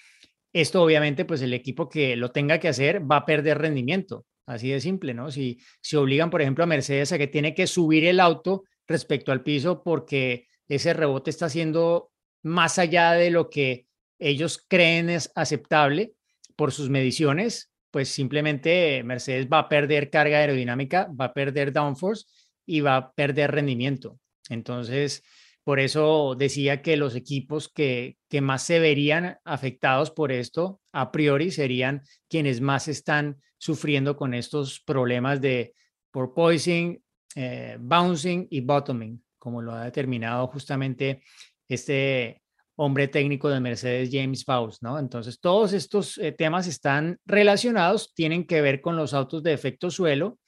Esto 0.52 0.82
obviamente, 0.82 1.24
pues 1.24 1.40
el 1.40 1.54
equipo 1.54 1.88
que 1.88 2.16
lo 2.16 2.32
tenga 2.32 2.60
que 2.60 2.68
hacer 2.68 3.10
va 3.10 3.16
a 3.16 3.24
perder 3.24 3.56
rendimiento, 3.56 4.26
así 4.44 4.68
de 4.68 4.82
simple, 4.82 5.14
¿no? 5.14 5.30
Si 5.30 5.58
se 5.80 5.96
obligan, 5.96 6.28
por 6.28 6.42
ejemplo, 6.42 6.64
a 6.64 6.66
Mercedes 6.66 7.12
a 7.12 7.18
que 7.18 7.28
tiene 7.28 7.54
que 7.54 7.66
subir 7.66 8.04
el 8.04 8.20
auto 8.20 8.64
respecto 8.86 9.32
al 9.32 9.42
piso 9.42 9.82
porque 9.82 10.48
ese 10.68 10.92
rebote 10.92 11.30
está 11.30 11.48
siendo 11.48 12.12
más 12.42 12.78
allá 12.78 13.12
de 13.12 13.30
lo 13.30 13.48
que 13.48 13.87
ellos 14.18 14.64
creen 14.66 15.10
es 15.10 15.30
aceptable 15.34 16.12
por 16.56 16.72
sus 16.72 16.90
mediciones, 16.90 17.70
pues 17.90 18.08
simplemente 18.08 19.02
Mercedes 19.04 19.46
va 19.50 19.60
a 19.60 19.68
perder 19.68 20.10
carga 20.10 20.38
aerodinámica, 20.38 21.08
va 21.18 21.26
a 21.26 21.34
perder 21.34 21.72
downforce 21.72 22.26
y 22.66 22.80
va 22.80 22.96
a 22.96 23.12
perder 23.12 23.52
rendimiento. 23.52 24.18
Entonces, 24.48 25.22
por 25.64 25.80
eso 25.80 26.34
decía 26.34 26.82
que 26.82 26.96
los 26.96 27.14
equipos 27.14 27.68
que, 27.68 28.16
que 28.28 28.40
más 28.40 28.62
se 28.62 28.78
verían 28.78 29.38
afectados 29.44 30.10
por 30.10 30.32
esto, 30.32 30.80
a 30.92 31.12
priori, 31.12 31.50
serían 31.50 32.02
quienes 32.28 32.60
más 32.60 32.88
están 32.88 33.36
sufriendo 33.58 34.16
con 34.16 34.34
estos 34.34 34.80
problemas 34.80 35.40
de 35.40 35.74
porpoising, 36.10 37.02
eh, 37.34 37.76
bouncing 37.78 38.46
y 38.50 38.60
bottoming, 38.60 39.22
como 39.38 39.60
lo 39.60 39.72
ha 39.72 39.84
determinado 39.84 40.46
justamente 40.48 41.22
este 41.68 42.42
hombre 42.80 43.08
técnico 43.08 43.48
de 43.48 43.58
Mercedes, 43.58 44.08
James 44.12 44.44
Faust, 44.44 44.82
¿no? 44.84 45.00
Entonces, 45.00 45.40
todos 45.40 45.72
estos 45.72 46.16
eh, 46.18 46.30
temas 46.30 46.68
están 46.68 47.18
relacionados, 47.26 48.14
tienen 48.14 48.46
que 48.46 48.60
ver 48.60 48.80
con 48.80 48.96
los 48.96 49.14
autos 49.14 49.42
de 49.42 49.52
efecto 49.52 49.90
suelo 49.90 50.38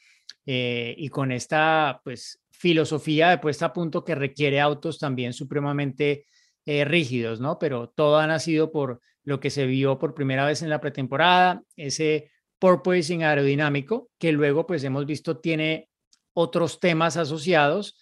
eh, 0.47 0.95
y 0.97 1.09
con 1.09 1.33
esta, 1.33 2.01
pues, 2.05 2.41
filosofía 2.53 3.31
de 3.31 3.39
puesta 3.39 3.67
a 3.67 3.73
punto 3.73 4.05
que 4.05 4.15
requiere 4.15 4.61
autos 4.61 5.01
también 5.01 5.33
supremamente 5.33 6.27
eh, 6.67 6.85
rígidos, 6.85 7.41
¿no? 7.41 7.59
Pero 7.59 7.89
todo 7.89 8.19
ha 8.19 8.27
nacido 8.29 8.71
por 8.71 9.01
lo 9.25 9.41
que 9.41 9.51
se 9.51 9.67
vio 9.67 9.99
por 9.99 10.15
primera 10.15 10.47
vez 10.47 10.63
en 10.63 10.71
la 10.71 10.81
pretemporada, 10.81 11.63
ese 11.75 12.31
porpoising 12.61 13.25
aerodinámico, 13.25 14.09
que 14.19 14.31
luego, 14.31 14.69
pues, 14.69 14.85
hemos 14.85 15.05
visto 15.05 15.39
tiene 15.39 15.89
otros 16.33 16.79
temas 16.79 17.17
asociados 17.17 17.97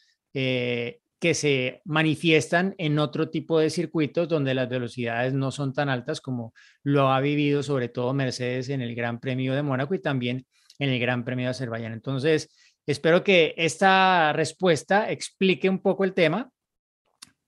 que 1.21 1.35
se 1.35 1.83
manifiestan 1.85 2.75
en 2.79 2.99
otro 2.99 3.29
tipo 3.29 3.59
de 3.59 3.71
circuitos 3.71 4.29
donde 4.29 4.55
las 4.55 4.69
velocidades 4.69 5.35
no 5.35 5.51
son 5.51 5.73
tan 5.73 5.89
altas 5.89 6.21
como 6.21 6.55
lo 6.83 7.11
ha 7.11 7.21
vivido 7.21 7.63
sobre 7.63 7.89
todo 7.89 8.15
Mercedes 8.15 8.69
en 8.69 8.83
el 8.83 8.95
Gran 8.95 9.19
Premio 9.19 9.55
de 9.55 9.63
Mónaco 9.63 9.95
y 9.95 9.99
también 10.01 10.47
en 10.79 10.91
el 10.91 11.01
Gran 11.01 11.25
Premio 11.25 11.47
de 11.47 11.51
Azerbaiyán. 11.51 11.93
Entonces, 11.93 12.49
espero 12.87 13.25
que 13.25 13.55
esta 13.57 14.33
respuesta 14.33 15.11
explique 15.11 15.69
un 15.69 15.81
poco 15.81 16.05
el 16.05 16.15
tema, 16.15 16.51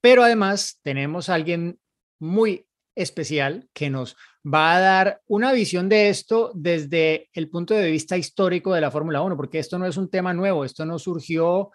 pero 0.00 0.24
además 0.24 0.80
tenemos 0.82 1.28
a 1.28 1.34
alguien 1.34 1.78
muy 2.18 2.66
especial 2.96 3.68
que 3.72 3.88
nos 3.88 4.16
va 4.44 4.74
a 4.74 4.80
dar 4.80 5.20
una 5.26 5.52
visión 5.52 5.88
de 5.88 6.08
esto 6.08 6.50
desde 6.54 7.28
el 7.32 7.48
punto 7.48 7.74
de 7.74 7.90
vista 7.90 8.16
histórico 8.16 8.74
de 8.74 8.80
la 8.80 8.90
Fórmula 8.90 9.22
1, 9.22 9.36
porque 9.36 9.58
esto 9.58 9.78
no 9.78 9.86
es 9.86 9.96
un 9.96 10.10
tema 10.10 10.34
nuevo, 10.34 10.64
esto 10.64 10.84
no 10.84 10.98
surgió 10.98 11.70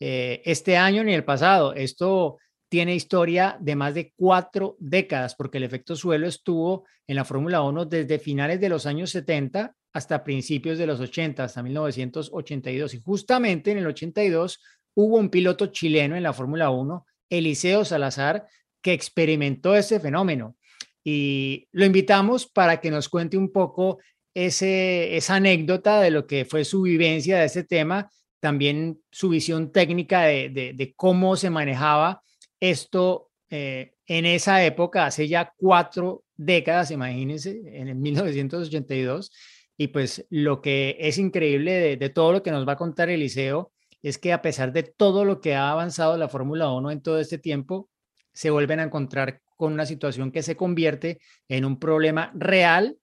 eh, 0.00 0.40
este 0.44 0.76
año 0.76 1.04
ni 1.04 1.12
el 1.12 1.24
pasado. 1.24 1.74
Esto 1.74 2.38
tiene 2.70 2.94
historia 2.94 3.56
de 3.60 3.76
más 3.76 3.94
de 3.94 4.12
cuatro 4.16 4.76
décadas, 4.78 5.34
porque 5.34 5.58
el 5.58 5.64
efecto 5.64 5.94
suelo 5.94 6.26
estuvo 6.26 6.86
en 7.06 7.16
la 7.16 7.24
Fórmula 7.24 7.62
1 7.62 7.84
desde 7.84 8.18
finales 8.18 8.60
de 8.60 8.68
los 8.68 8.86
años 8.86 9.10
70 9.10 9.74
hasta 9.92 10.22
principios 10.22 10.78
de 10.78 10.86
los 10.86 11.00
80, 11.00 11.44
hasta 11.44 11.62
1982. 11.62 12.94
Y 12.94 13.00
justamente 13.02 13.72
en 13.72 13.78
el 13.78 13.86
82 13.88 14.60
hubo 14.94 15.18
un 15.18 15.30
piloto 15.30 15.66
chileno 15.66 16.16
en 16.16 16.22
la 16.22 16.32
Fórmula 16.32 16.70
1, 16.70 17.06
Eliseo 17.28 17.84
Salazar, 17.84 18.46
que 18.80 18.92
experimentó 18.92 19.74
ese 19.74 20.00
fenómeno. 20.00 20.56
Y 21.02 21.66
lo 21.72 21.84
invitamos 21.84 22.46
para 22.46 22.80
que 22.80 22.90
nos 22.90 23.08
cuente 23.08 23.36
un 23.36 23.50
poco 23.50 23.98
ese, 24.32 25.16
esa 25.16 25.36
anécdota 25.36 26.00
de 26.00 26.10
lo 26.10 26.26
que 26.26 26.44
fue 26.44 26.64
su 26.64 26.82
vivencia 26.82 27.38
de 27.38 27.46
este 27.46 27.64
tema 27.64 28.10
también 28.40 29.00
su 29.10 29.28
visión 29.28 29.70
técnica 29.70 30.22
de, 30.22 30.94
cómo 30.96 31.36
se 31.36 31.50
manejaba 31.50 32.22
esto 32.58 33.30
eh, 33.50 33.94
en 34.06 34.26
esa 34.26 34.64
época, 34.64 35.06
hace 35.06 35.28
ya 35.28 35.52
cuatro 35.56 36.24
décadas, 36.36 36.90
imagínense, 36.90 37.60
en 37.64 37.88
el 37.88 37.96
1982. 37.96 39.30
Y 39.76 39.88
pues 39.88 40.26
lo 40.30 40.60
que 40.60 40.96
es 40.98 41.18
increíble 41.18 41.96
de, 41.96 42.08
todo 42.10 42.32
lo 42.32 42.42
que 42.42 42.50
nos 42.50 42.66
va 42.66 42.72
a 42.72 42.76
contar 42.76 43.08
Eliseo 43.08 43.72
es 44.02 44.18
que 44.18 44.32
a 44.32 44.42
pesar 44.42 44.72
de 44.72 44.82
todo 44.82 45.24
lo 45.24 45.40
que 45.40 45.54
ha 45.54 45.70
avanzado 45.70 46.16
la 46.16 46.28
Fórmula 46.28 46.70
1 46.72 46.90
en 46.90 47.02
todo 47.02 47.20
este 47.20 47.38
tiempo, 47.38 47.88
se 48.32 48.50
vuelven 48.50 48.80
a 48.80 48.84
encontrar 48.84 49.40
con 49.56 49.72
una 49.72 49.86
situación 49.86 50.32
que 50.32 50.42
se 50.42 50.56
convierte 50.56 51.18
en 51.48 51.64
un 51.64 51.78
problema 51.78 52.32
real 52.34 52.98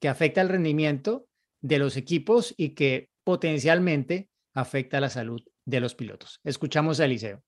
que 0.00 0.08
afecta 0.08 0.40
el 0.40 0.48
rendimiento 0.48 1.26
de 1.60 1.78
los 1.78 1.96
equipos 1.96 2.54
y 2.56 2.70
que 2.70 3.08
potencialmente 3.24 4.28
afecta 4.56 5.00
la 5.00 5.10
salud 5.10 5.40
de 5.64 5.80
los 5.80 5.94
pilotos. 5.94 6.40
Escuchamos 6.42 6.98
a 6.98 7.04
Eliseo. 7.04 7.42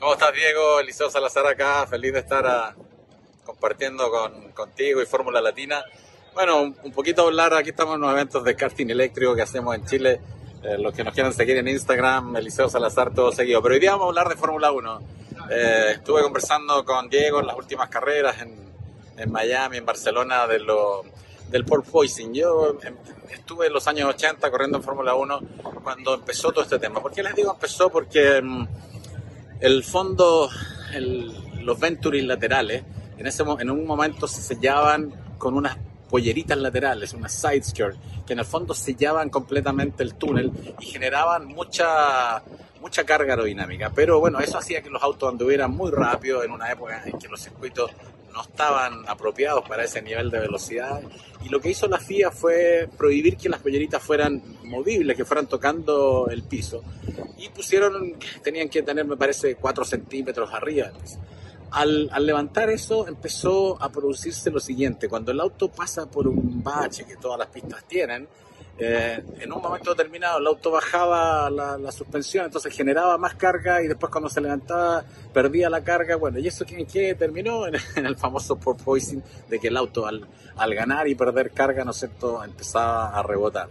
¿Cómo 0.00 0.12
estás, 0.14 0.34
Diego? 0.34 0.80
Eliseo 0.80 1.08
Salazar 1.08 1.46
acá, 1.46 1.86
feliz 1.86 2.12
de 2.12 2.18
estar 2.18 2.44
ah, 2.46 2.74
compartiendo 3.44 4.10
con, 4.10 4.50
contigo 4.50 5.00
y 5.00 5.06
Fórmula 5.06 5.40
Latina. 5.40 5.82
Bueno, 6.34 6.62
un, 6.62 6.92
poquito 6.92 7.22
hablar, 7.22 7.54
aquí 7.54 7.70
estamos 7.70 7.94
en 7.94 8.02
unos 8.02 8.12
eventos 8.12 8.42
de 8.42 8.56
karting 8.56 8.88
eléctrico 8.88 9.36
que 9.36 9.42
hacemos 9.42 9.76
en 9.76 9.86
Chile. 9.86 10.20
Eh, 10.64 10.76
los 10.78 10.92
que 10.92 11.04
nos 11.04 11.14
quieran 11.14 11.32
seguir 11.32 11.56
en 11.58 11.68
Instagram, 11.68 12.34
Eliseo 12.36 12.68
Salazar, 12.68 13.14
todo 13.14 13.30
seguido. 13.30 13.62
Pero 13.62 13.74
hoy 13.74 13.80
día 13.80 13.92
vamos 13.92 14.06
a 14.06 14.08
hablar 14.08 14.28
de 14.28 14.36
Fórmula 14.36 14.72
1. 14.72 15.00
Eh, 15.50 15.90
estuve 15.92 16.22
conversando 16.22 16.84
con 16.84 17.08
Diego 17.08 17.38
en 17.38 17.46
las 17.46 17.56
últimas 17.56 17.88
carreras 17.88 18.42
en, 18.42 18.72
en 19.16 19.30
Miami, 19.30 19.76
en 19.76 19.86
Barcelona, 19.86 20.48
de 20.48 20.58
lo 20.58 21.04
del 21.50 21.64
porpoising. 21.64 22.34
Yo 22.34 22.78
em, 22.82 22.94
estuve 23.30 23.66
en 23.66 23.72
los 23.72 23.86
años 23.86 24.08
80 24.10 24.50
corriendo 24.50 24.78
en 24.78 24.84
Fórmula 24.84 25.14
1 25.14 25.40
cuando 25.82 26.14
empezó 26.14 26.52
todo 26.52 26.64
este 26.64 26.78
tema. 26.78 27.00
¿Por 27.00 27.12
qué 27.12 27.22
les 27.22 27.34
digo 27.34 27.52
empezó? 27.52 27.90
Porque 27.90 28.36
em, 28.36 28.66
el 29.60 29.84
fondo, 29.84 30.50
los 31.60 31.80
Venturis 31.80 32.24
laterales, 32.24 32.82
en, 33.16 33.26
ese, 33.26 33.42
en 33.42 33.70
un 33.70 33.86
momento 33.86 34.26
se 34.26 34.42
sellaban 34.42 35.12
con 35.38 35.54
unas 35.54 35.76
polleritas 36.08 36.58
laterales, 36.58 37.12
unas 37.12 37.32
side 37.32 37.62
skirts, 37.62 37.98
que 38.26 38.34
en 38.34 38.38
el 38.38 38.44
fondo 38.44 38.74
sellaban 38.74 39.30
completamente 39.30 40.02
el 40.02 40.14
túnel 40.14 40.52
y 40.80 40.86
generaban 40.86 41.46
mucha 41.46 42.42
mucha 42.84 43.02
carga 43.04 43.32
aerodinámica, 43.32 43.90
pero 43.94 44.20
bueno, 44.20 44.40
eso 44.40 44.58
hacía 44.58 44.82
que 44.82 44.90
los 44.90 45.02
autos 45.02 45.32
anduvieran 45.32 45.70
muy 45.70 45.90
rápido 45.90 46.44
en 46.44 46.50
una 46.50 46.70
época 46.70 47.02
en 47.06 47.18
que 47.18 47.28
los 47.28 47.40
circuitos 47.40 47.90
no 48.30 48.42
estaban 48.42 49.08
apropiados 49.08 49.66
para 49.66 49.84
ese 49.84 50.02
nivel 50.02 50.30
de 50.30 50.40
velocidad. 50.40 51.00
Y 51.42 51.48
lo 51.48 51.60
que 51.62 51.70
hizo 51.70 51.88
la 51.88 51.98
FIA 51.98 52.30
fue 52.30 52.86
prohibir 52.98 53.38
que 53.38 53.48
las 53.48 53.60
polleritas 53.60 54.02
fueran 54.02 54.42
movibles, 54.64 55.16
que 55.16 55.24
fueran 55.24 55.46
tocando 55.46 56.28
el 56.30 56.42
piso. 56.42 56.82
Y 57.38 57.48
pusieron, 57.48 58.16
tenían 58.42 58.68
que 58.68 58.82
tener, 58.82 59.06
me 59.06 59.16
parece, 59.16 59.54
4 59.54 59.82
centímetros 59.86 60.52
arriba. 60.52 60.92
Al, 61.70 62.10
al, 62.12 62.26
levantar 62.26 62.68
eso 62.68 63.08
empezó 63.08 63.82
a 63.82 63.88
producirse 63.88 64.50
lo 64.50 64.60
siguiente, 64.60 65.08
cuando 65.08 65.32
el 65.32 65.40
auto 65.40 65.70
pasa 65.70 66.04
por 66.04 66.28
un 66.28 66.62
bache 66.62 67.06
que 67.06 67.16
todas 67.16 67.38
las 67.38 67.48
pistas 67.48 67.82
tienen, 67.88 68.28
eh, 68.76 69.22
en 69.38 69.52
un 69.52 69.62
momento 69.62 69.90
determinado 69.90 70.38
el 70.38 70.46
auto 70.46 70.72
bajaba 70.72 71.48
la, 71.48 71.92
suspensión, 71.92 72.46
entonces 72.46 72.74
generaba 72.74 73.16
más 73.18 73.34
carga 73.36 73.82
y 73.82 73.86
después 73.86 74.10
cuando 74.10 74.28
se 74.28 74.40
levantaba 74.40 75.04
perdía 75.32 75.70
la 75.70 75.82
carga. 75.84 76.16
Bueno, 76.16 76.38
y 76.38 76.48
eso 76.48 76.64
que, 76.64 77.14
terminó 77.14 77.66
en, 77.96 78.06
el 78.06 78.16
famoso 78.16 78.56
porpoising 78.56 79.22
de 79.48 79.58
que 79.58 79.68
el 79.68 79.76
auto 79.76 80.06
al, 80.06 80.26
al, 80.56 80.74
ganar 80.74 81.06
y 81.08 81.14
perder 81.14 81.52
carga, 81.52 81.84
¿no 81.84 81.92
es 81.92 81.98
cierto?, 81.98 82.42
empezaba 82.42 83.16
a 83.16 83.22
rebotar. 83.22 83.68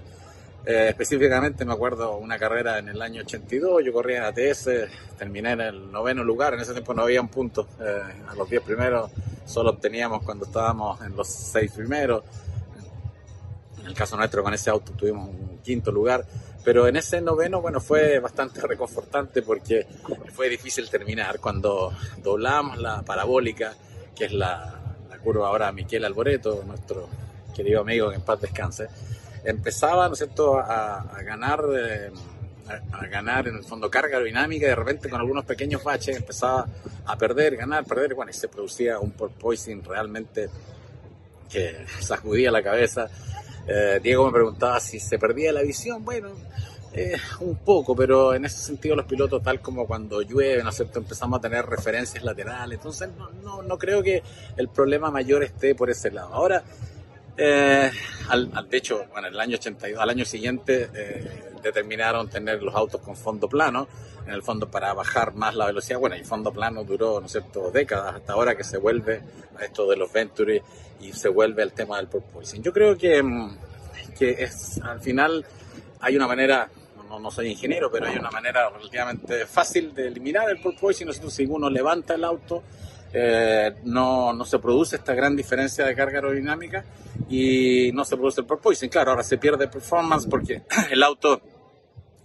Eh, 0.65 0.87
específicamente 0.89 1.65
me 1.65 1.73
acuerdo 1.73 2.15
una 2.15 2.39
carrera 2.39 2.79
en 2.79 2.87
el 2.87 3.01
año 3.01 3.21
82, 3.23 3.83
yo 3.83 3.91
corría 3.91 4.19
en 4.19 4.23
ATS, 4.23 4.69
terminé 5.17 5.51
en 5.51 5.61
el 5.61 5.91
noveno 5.91 6.23
lugar, 6.23 6.53
en 6.53 6.61
ese 6.61 6.71
tiempo 6.71 6.93
no 6.93 7.01
había 7.01 7.19
un 7.19 7.27
punto, 7.27 7.67
eh, 7.81 8.01
a 8.29 8.33
los 8.33 8.49
10 8.49 8.63
primeros 8.63 9.11
solo 9.45 9.71
obteníamos 9.71 10.23
cuando 10.23 10.45
estábamos 10.45 11.01
en 11.01 11.17
los 11.17 11.27
6 11.27 11.73
primeros 11.73 12.23
en 13.83 13.89
el 13.89 13.93
caso 13.93 14.15
nuestro 14.15 14.43
con 14.43 14.53
ese 14.53 14.69
auto 14.69 14.93
tuvimos 14.93 15.29
un 15.29 15.59
quinto 15.59 15.91
lugar. 15.91 16.25
Pero 16.63 16.87
en 16.87 16.95
ese 16.95 17.19
noveno, 17.19 17.61
bueno, 17.61 17.81
fue 17.81 18.19
bastante 18.19 18.61
reconfortante 18.67 19.41
porque 19.41 19.85
fue 20.33 20.49
difícil 20.49 20.89
terminar 20.89 21.39
cuando 21.39 21.91
doblamos 22.21 22.77
la 22.77 23.01
parabólica, 23.01 23.73
que 24.15 24.25
es 24.25 24.33
la, 24.33 24.81
la 25.09 25.17
curva 25.19 25.49
ahora 25.49 25.71
Miquel 25.71 26.05
Alboreto, 26.05 26.63
nuestro 26.65 27.09
querido 27.53 27.81
amigo 27.81 28.09
que 28.09 28.15
en 28.15 28.21
paz 28.21 28.41
descanse, 28.41 28.87
empezaba, 29.43 30.07
¿no 30.07 30.13
es 30.13 30.19
cierto?, 30.19 30.57
a, 30.57 31.01
a 31.01 31.21
ganar, 31.21 31.63
eh, 31.75 32.11
a, 32.91 33.05
ganar 33.07 33.47
en 33.47 33.57
el 33.57 33.63
fondo 33.63 33.89
carga 33.89 34.17
aerodinámica 34.17 34.65
y 34.65 34.69
de 34.69 34.75
repente 34.75 35.09
con 35.09 35.19
algunos 35.19 35.45
pequeños 35.45 35.83
baches 35.83 36.15
empezaba 36.15 36.65
a 37.05 37.17
perder, 37.17 37.57
ganar, 37.57 37.83
perder, 37.83 38.15
bueno, 38.15 38.31
y 38.31 38.33
se 38.33 38.47
producía 38.47 38.99
un 38.99 39.11
porpoising 39.11 39.83
realmente 39.83 40.49
que 41.49 41.85
sacudía 41.99 42.51
la 42.51 42.63
cabeza. 42.63 43.07
Eh, 43.67 43.99
Diego 44.01 44.25
me 44.25 44.31
preguntaba 44.31 44.79
si 44.79 44.99
se 44.99 45.17
perdía 45.17 45.51
la 45.51 45.61
visión. 45.61 46.03
Bueno, 46.03 46.29
eh, 46.93 47.15
un 47.39 47.55
poco, 47.55 47.95
pero 47.95 48.35
en 48.35 48.45
ese 48.45 48.59
sentido 48.59 48.95
los 48.95 49.05
pilotos, 49.05 49.41
tal 49.41 49.61
como 49.61 49.87
cuando 49.87 50.21
llueve, 50.21 50.63
¿no 50.63 50.69
es 50.69 50.75
cierto?, 50.75 50.99
empezamos 50.99 51.39
a 51.39 51.41
tener 51.41 51.65
referencias 51.65 52.23
laterales. 52.23 52.77
Entonces, 52.77 53.09
no, 53.17 53.29
no, 53.43 53.63
no 53.63 53.77
creo 53.77 54.03
que 54.03 54.21
el 54.57 54.67
problema 54.69 55.09
mayor 55.09 55.43
esté 55.43 55.73
por 55.73 55.89
ese 55.89 56.11
lado. 56.11 56.33
Ahora, 56.33 56.63
eh, 57.35 57.89
al, 58.29 58.69
de 58.69 58.77
hecho, 58.77 59.05
bueno, 59.11 59.27
el 59.27 59.39
año 59.39 59.55
82, 59.55 59.99
al 59.99 60.09
año 60.09 60.23
siguiente 60.23 60.89
eh, 60.93 61.53
determinaron 61.63 62.29
tener 62.29 62.61
los 62.61 62.75
autos 62.75 63.01
con 63.01 63.15
fondo 63.15 63.49
plano, 63.49 63.87
en 64.25 64.33
el 64.33 64.43
fondo 64.43 64.69
para 64.69 64.93
bajar 64.93 65.33
más 65.33 65.55
la 65.55 65.65
velocidad. 65.65 65.99
Bueno, 65.99 66.15
el 66.15 66.25
fondo 66.25 66.51
plano 66.51 66.83
duró, 66.83 67.19
¿no 67.19 67.25
es 67.25 67.31
cierto?, 67.31 67.71
décadas 67.71 68.15
hasta 68.15 68.33
ahora 68.33 68.55
que 68.55 68.63
se 68.63 68.77
vuelve 68.77 69.21
a 69.59 69.65
esto 69.65 69.87
de 69.87 69.97
los 69.97 70.11
Venturi 70.11 70.61
y 71.01 71.11
se 71.11 71.29
vuelve 71.29 71.63
el 71.63 71.73
tema 71.73 71.97
del 71.97 72.07
porpoising. 72.07 72.63
Yo 72.63 72.71
creo 72.71 72.97
que, 72.97 73.21
mm, 73.21 73.57
que 74.17 74.31
es, 74.43 74.79
al 74.81 75.01
final 75.01 75.45
hay 75.99 76.15
una 76.15 76.27
manera, 76.27 76.69
no, 77.09 77.19
no, 77.19 77.31
soy 77.31 77.47
ingeniero, 77.47 77.91
pero 77.91 78.07
hay 78.07 78.17
una 78.17 78.31
manera 78.31 78.69
relativamente 78.69 79.45
fácil 79.45 79.93
de 79.93 80.07
eliminar 80.07 80.49
el 80.49 80.61
porpoising. 80.61 81.07
¿no? 81.07 81.13
Si 81.13 81.45
uno 81.45 81.69
levanta 81.69 82.15
el 82.15 82.23
auto, 82.23 82.63
eh, 83.11 83.75
no, 83.83 84.33
no 84.33 84.45
se 84.45 84.57
produce 84.59 84.95
esta 84.95 85.13
gran 85.13 85.35
diferencia 85.35 85.85
de 85.85 85.95
carga 85.95 86.15
aerodinámica 86.15 86.83
y 87.29 87.91
no 87.93 88.05
se 88.05 88.15
produce 88.15 88.41
el 88.41 88.47
porpoising. 88.47 88.89
Claro, 88.89 89.11
ahora 89.11 89.23
se 89.23 89.37
pierde 89.37 89.67
performance 89.67 90.27
porque 90.27 90.63
el 90.91 91.03
auto 91.03 91.41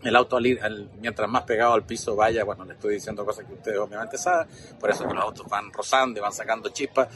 el 0.03 0.17
auto 0.17 0.37
al 0.37 0.91
mientras 1.01 1.29
más 1.29 1.43
pegado 1.43 1.75
al 1.75 1.85
piso 1.85 2.15
vaya, 2.15 2.45
bueno, 2.45 2.65
le 2.65 2.75
estoy 2.75 2.95
diciendo 2.95 3.25
cosas 3.25 3.45
que 3.47 3.55
ustedes 3.55 3.79
obviamente 3.79 4.17
saben, 4.17 4.49
por 4.79 4.91
eso 4.91 5.07
que 5.07 5.15
los 5.15 5.25
autos 5.25 5.47
van 5.49 5.73
rozando 5.73 6.19
y 6.19 6.23
van 6.23 6.33
sacando 6.33 6.69
chispas, 6.71 7.09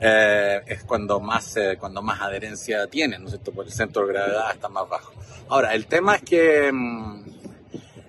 eh, 0.00 0.62
es 0.66 0.84
cuando 0.84 1.20
más, 1.20 1.56
eh, 1.56 1.76
cuando 1.78 2.00
más 2.02 2.20
adherencia 2.20 2.86
tienen, 2.86 3.20
¿no 3.20 3.26
es 3.26 3.32
cierto? 3.32 3.52
Por 3.52 3.66
el 3.66 3.72
centro 3.72 4.06
de 4.06 4.12
gravedad 4.14 4.52
está 4.52 4.68
más 4.68 4.88
bajo. 4.88 5.12
Ahora, 5.48 5.74
el 5.74 5.86
tema 5.86 6.16
es 6.16 6.22
que, 6.22 6.70
mm, 6.72 7.24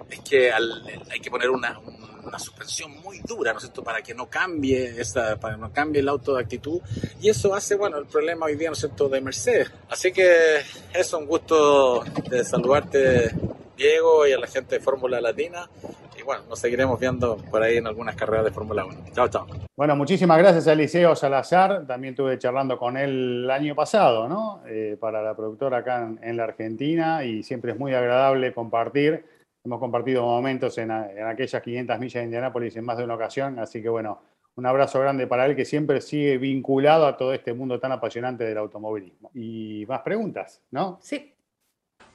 es 0.10 0.20
que 0.22 0.52
hay 0.54 1.20
que 1.20 1.30
poner 1.30 1.50
una, 1.50 1.78
una 2.24 2.40
suspensión 2.40 2.92
muy 3.02 3.20
dura, 3.20 3.52
¿no 3.52 3.58
es 3.58 3.64
cierto?, 3.64 3.84
para 3.84 4.02
que 4.02 4.14
no 4.14 4.30
cambie 4.30 5.02
esa, 5.02 5.38
para 5.38 5.56
que 5.56 5.62
no 5.62 5.74
cambie 5.74 6.02
el 6.02 6.10
auto 6.10 6.36
de 6.36 6.42
actitud, 6.42 6.80
y 7.20 7.30
eso 7.30 7.54
hace, 7.54 7.76
bueno, 7.76 7.98
el 7.98 8.06
problema 8.06 8.46
hoy 8.46 8.56
día, 8.56 8.70
¿no 8.70 8.74
es 8.74 8.80
cierto?, 8.80 9.10
de 9.10 9.22
Mercedes. 9.22 9.72
Así 9.90 10.12
que 10.12 10.62
es 10.94 11.14
un 11.14 11.26
gusto 11.26 12.04
de 12.30 12.46
saludarte, 12.46 13.32
Diego, 13.78 14.28
y 14.28 14.34
a 14.34 14.40
la 14.40 14.48
gente 14.48 14.76
de 14.76 14.82
Fórmula 14.82 15.20
Latina, 15.22 15.70
y 16.18 16.24
bueno, 16.24 16.44
nos 16.50 16.60
seguiremos 16.60 17.00
viendo 17.00 17.38
por 17.38 17.64
ahí 17.64 17.78
en 17.78 17.88
algunas 17.88 18.16
carreras 18.16 18.46
de 18.46 18.52
Fórmula 18.52 18.86
1. 18.86 18.98
Chao, 19.14 19.28
chao. 19.28 19.48
Bueno, 19.76 19.96
muchísimas 19.96 20.38
gracias 20.38 20.68
a 20.68 20.74
Eliseo 20.74 21.16
Salazar, 21.16 21.86
también 21.88 22.14
estuve 22.14 22.38
charlando 22.38 22.78
con 22.78 22.98
él 22.98 23.44
el 23.44 23.52
año 23.52 23.76
pasado, 23.76 24.28
¿no?, 24.28 24.62
eh, 24.68 24.98
para 25.00 25.22
la 25.22 25.36
productora 25.36 25.78
acá 25.78 26.04
en, 26.04 26.20
en 26.22 26.38
la 26.38 26.44
Argentina, 26.44 27.24
y 27.24 27.44
siempre 27.44 27.72
es 27.72 27.80
muy 27.80 27.94
agradable 27.94 28.54
compartir 28.54 29.26
Hemos 29.64 29.80
compartido 29.80 30.24
momentos 30.24 30.76
en, 30.80 30.90
en, 30.90 31.28
aquellas 31.28 31.62
500 31.62 32.00
millas 32.00 32.14
de 32.16 32.24
Indianápolis 32.24 32.76
en 32.76 32.84
más 32.84 32.98
de 32.98 33.04
una 33.04 33.14
ocasión, 33.14 33.60
así 33.60 33.80
que 33.80 33.90
bueno, 33.90 34.20
un 34.56 34.66
abrazo 34.66 35.00
grande 35.00 35.28
para 35.28 35.46
él 35.46 35.56
que 35.56 35.66
siempre 35.66 36.02
sigue 36.02 36.40
vinculado 36.40 37.06
a 37.06 37.16
todo 37.16 37.32
este 37.32 37.54
mundo 37.54 37.80
tan 37.80 37.92
apasionante 37.92 38.44
del 38.44 38.58
automovilismo. 38.58 39.30
Y 39.36 39.86
más 39.88 40.02
preguntas, 40.02 40.64
¿no? 40.72 40.98
Sí. 41.02 41.34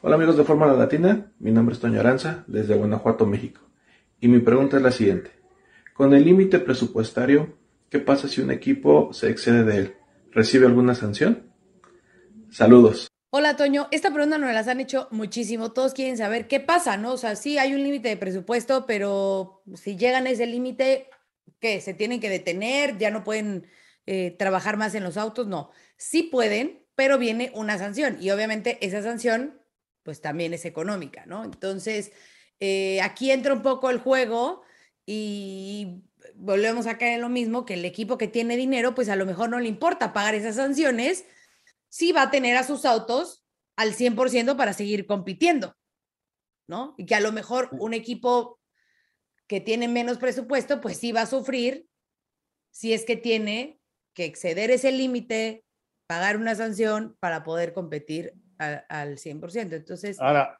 Hola 0.02 0.16
amigos 0.16 0.36
de 0.36 0.44
Fórmula 0.44 0.74
Latina, 0.74 1.32
mi 1.38 1.50
nombre 1.50 1.74
es 1.74 1.80
Toño 1.80 1.98
Aranza, 1.98 2.44
desde 2.46 2.74
Guanajuato, 2.74 3.24
México. 3.24 3.62
Y 4.20 4.28
mi 4.28 4.40
pregunta 4.40 4.76
es 4.76 4.82
la 4.82 4.92
siguiente. 4.92 5.30
Con 5.94 6.12
el 6.12 6.22
límite 6.22 6.58
presupuestario, 6.58 7.56
¿qué 7.88 7.98
pasa 7.98 8.28
si 8.28 8.42
un 8.42 8.50
equipo 8.50 9.12
se 9.14 9.30
excede 9.30 9.64
de 9.64 9.76
él? 9.78 9.94
¿Recibe 10.32 10.66
alguna 10.66 10.94
sanción? 10.94 11.50
Saludos. 12.50 13.08
Hola, 13.30 13.56
Toño. 13.56 13.88
Esta 13.90 14.12
pregunta 14.12 14.36
nos 14.36 14.52
las 14.52 14.68
han 14.68 14.80
hecho 14.80 15.08
muchísimo. 15.10 15.72
Todos 15.72 15.94
quieren 15.94 16.18
saber 16.18 16.46
qué 16.46 16.60
pasa, 16.60 16.98
¿no? 16.98 17.14
O 17.14 17.16
sea, 17.16 17.34
sí 17.34 17.56
hay 17.56 17.74
un 17.74 17.82
límite 17.82 18.10
de 18.10 18.18
presupuesto, 18.18 18.84
pero 18.86 19.62
si 19.74 19.96
llegan 19.96 20.26
a 20.26 20.30
ese 20.30 20.46
límite, 20.46 21.08
¿qué? 21.58 21.80
¿Se 21.80 21.94
tienen 21.94 22.20
que 22.20 22.28
detener? 22.28 22.98
¿Ya 22.98 23.10
no 23.10 23.24
pueden 23.24 23.66
eh, 24.04 24.36
trabajar 24.38 24.76
más 24.76 24.94
en 24.94 25.04
los 25.04 25.16
autos? 25.16 25.46
No. 25.46 25.70
Sí 25.96 26.22
pueden, 26.22 26.84
pero 26.94 27.16
viene 27.16 27.50
una 27.54 27.78
sanción. 27.78 28.18
Y 28.20 28.30
obviamente 28.30 28.78
esa 28.82 29.02
sanción, 29.02 29.58
pues 30.06 30.20
también 30.20 30.54
es 30.54 30.64
económica, 30.64 31.26
¿no? 31.26 31.44
Entonces, 31.44 32.12
eh, 32.60 33.00
aquí 33.02 33.32
entra 33.32 33.52
un 33.52 33.62
poco 33.62 33.90
el 33.90 33.98
juego 33.98 34.62
y 35.04 36.04
volvemos 36.36 36.86
a 36.86 36.96
caer 36.96 37.14
en 37.14 37.22
lo 37.22 37.28
mismo, 37.28 37.64
que 37.64 37.74
el 37.74 37.84
equipo 37.84 38.16
que 38.16 38.28
tiene 38.28 38.56
dinero, 38.56 38.94
pues 38.94 39.08
a 39.08 39.16
lo 39.16 39.26
mejor 39.26 39.50
no 39.50 39.58
le 39.58 39.68
importa 39.68 40.12
pagar 40.12 40.36
esas 40.36 40.54
sanciones 40.54 41.24
sí 41.88 42.12
va 42.12 42.22
a 42.22 42.30
tener 42.30 42.56
a 42.56 42.62
sus 42.62 42.84
autos 42.84 43.44
al 43.76 43.94
100% 43.94 44.56
para 44.56 44.72
seguir 44.72 45.06
compitiendo, 45.06 45.76
¿no? 46.68 46.94
Y 46.98 47.06
que 47.06 47.16
a 47.16 47.20
lo 47.20 47.32
mejor 47.32 47.68
un 47.72 47.94
equipo 47.94 48.60
que 49.48 49.60
tiene 49.60 49.88
menos 49.88 50.18
presupuesto, 50.18 50.80
pues 50.80 50.98
sí 50.98 51.10
va 51.10 51.22
a 51.22 51.26
sufrir 51.26 51.88
si 52.70 52.92
es 52.92 53.04
que 53.04 53.16
tiene 53.16 53.80
que 54.14 54.24
exceder 54.24 54.70
ese 54.70 54.92
límite, 54.92 55.64
pagar 56.06 56.36
una 56.36 56.54
sanción 56.54 57.16
para 57.18 57.42
poder 57.42 57.72
competir 57.72 58.34
a, 58.58 58.84
al 58.88 59.16
100%. 59.16 59.72
Entonces... 59.72 60.20
Ahora, 60.20 60.58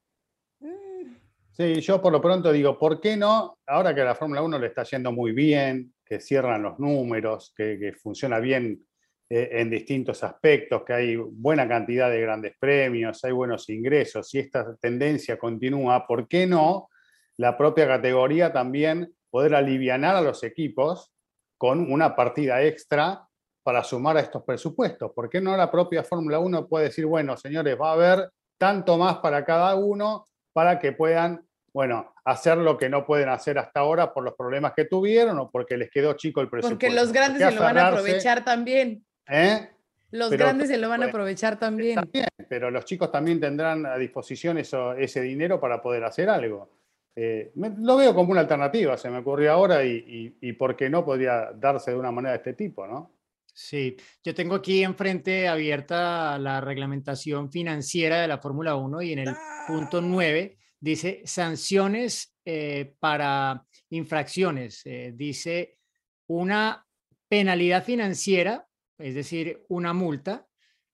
mm. 0.61 1.15
sí, 1.53 1.81
yo 1.81 2.01
por 2.01 2.13
lo 2.13 2.21
pronto 2.21 2.53
digo, 2.53 2.79
¿por 2.79 3.01
qué 3.01 3.17
no? 3.17 3.59
Ahora 3.67 3.95
que 3.95 4.03
a 4.03 4.07
la 4.07 4.15
Fórmula 4.15 4.43
1 4.43 4.59
le 4.59 4.67
está 4.67 4.85
yendo 4.85 5.13
muy 5.13 5.33
bien, 5.33 5.95
que 6.05 6.21
cierran 6.21 6.63
los 6.63 6.79
números, 6.79 7.53
que, 7.57 7.79
que 7.79 7.93
funciona 7.93 8.39
bien 8.39 8.87
eh, 9.29 9.49
en 9.53 9.71
distintos 9.71 10.23
aspectos, 10.23 10.85
que 10.85 10.93
hay 10.93 11.17
buena 11.17 11.67
cantidad 11.67 12.09
de 12.09 12.21
grandes 12.21 12.55
premios, 12.61 13.25
hay 13.25 13.33
buenos 13.33 13.69
ingresos, 13.69 14.29
si 14.29 14.39
esta 14.39 14.77
tendencia 14.77 15.37
continúa, 15.37 16.07
¿por 16.07 16.29
qué 16.29 16.47
no 16.47 16.89
la 17.37 17.59
propia 17.59 17.89
categoría 17.89 18.53
también 18.53 19.13
poder 19.31 19.57
aliviar 19.57 20.05
a 20.05 20.21
los 20.21 20.45
equipos 20.45 21.13
con 21.59 21.93
una 21.93 22.15
partida 22.15 22.63
extra 22.63 23.26
para 23.67 23.83
sumar 23.83 24.17
a 24.17 24.21
estos 24.21 24.45
presupuestos? 24.45 25.11
¿Por 25.11 25.29
qué 25.29 25.41
no 25.41 25.57
la 25.57 25.69
propia 25.69 26.05
Fórmula 26.05 26.39
1 26.39 26.69
puede 26.69 26.85
decir, 26.85 27.05
bueno, 27.05 27.37
señores, 27.37 27.77
va 27.77 27.91
a 27.91 27.95
haber 27.95 28.31
tanto 28.57 28.97
más 28.97 29.17
para 29.17 29.45
cada 29.45 29.75
uno 29.75 30.25
para 30.53 30.79
que 30.79 30.93
puedan 30.93 31.45
bueno, 31.73 32.15
hacer 32.25 32.59
lo 32.59 32.79
que 32.79 32.89
no 32.89 33.05
pueden 33.05 33.29
hacer 33.29 33.59
hasta 33.59 33.81
ahora 33.81 34.15
por 34.15 34.23
los 34.23 34.35
problemas 34.35 34.73
que 34.73 34.85
tuvieron 34.85 35.37
o 35.41 35.51
porque 35.51 35.77
les 35.77 35.91
quedó 35.91 36.13
chico 36.13 36.41
el 36.41 36.49
presupuesto. 36.49 36.79
Porque 36.79 36.95
los 36.95 37.13
grandes 37.13 37.43
se 37.43 37.55
lo 37.55 37.61
van 37.61 37.77
a 37.77 37.89
aprovechar 37.89 38.45
también. 38.45 39.05
¿Eh? 39.29 39.69
Los 40.13 40.31
pero, 40.31 40.45
grandes 40.45 40.69
se 40.69 40.79
lo 40.79 40.89
van 40.89 41.03
a 41.03 41.07
aprovechar 41.07 41.59
también. 41.59 41.97
también. 41.97 42.29
Pero 42.49 42.71
los 42.71 42.85
chicos 42.85 43.11
también 43.11 43.41
tendrán 43.41 43.85
a 43.85 43.99
disposición 43.99 44.59
eso, 44.59 44.93
ese 44.93 45.21
dinero 45.23 45.61
para 45.61 45.83
poder 45.83 46.05
hacer 46.05 46.31
algo. 46.31 46.71
Eh, 47.17 47.51
me, 47.57 47.75
lo 47.77 47.97
veo 47.97 48.15
como 48.15 48.31
una 48.31 48.43
alternativa, 48.43 48.97
se 48.97 49.11
me 49.11 49.19
ocurrió 49.19 49.53
ahora 49.53 49.85
y, 49.85 50.37
y, 50.41 50.49
y, 50.49 50.53
por 50.53 50.77
qué 50.77 50.89
no 50.89 51.05
podría 51.05 51.51
darse 51.53 51.91
de 51.91 51.99
una 51.99 52.13
manera 52.13 52.33
de 52.33 52.39
este 52.39 52.53
tipo, 52.55 52.87
¿no? 52.87 53.16
Sí, 53.59 53.97
yo 54.23 54.35
tengo 54.35 54.57
aquí 54.57 54.83
enfrente 54.83 55.49
abierta 55.49 56.38
la 56.38 56.61
reglamentación 56.61 57.51
financiera 57.51 58.21
de 58.21 58.29
la 58.29 58.38
Fórmula 58.38 58.77
1 58.77 59.03
y 59.03 59.12
en 59.12 59.19
el 59.21 59.29
¡Ah! 59.31 59.64
punto 59.66 60.03
9 60.03 60.59
dice 60.79 61.23
sanciones 61.25 62.37
eh, 62.45 62.95
para 62.99 63.64
infracciones. 63.90 64.83
Eh, 64.85 65.12
dice 65.16 65.79
una 66.27 66.87
penalidad 67.29 67.83
financiera 67.83 68.66
es 68.99 69.14
decir, 69.14 69.64
una 69.69 69.92
multa. 69.92 70.47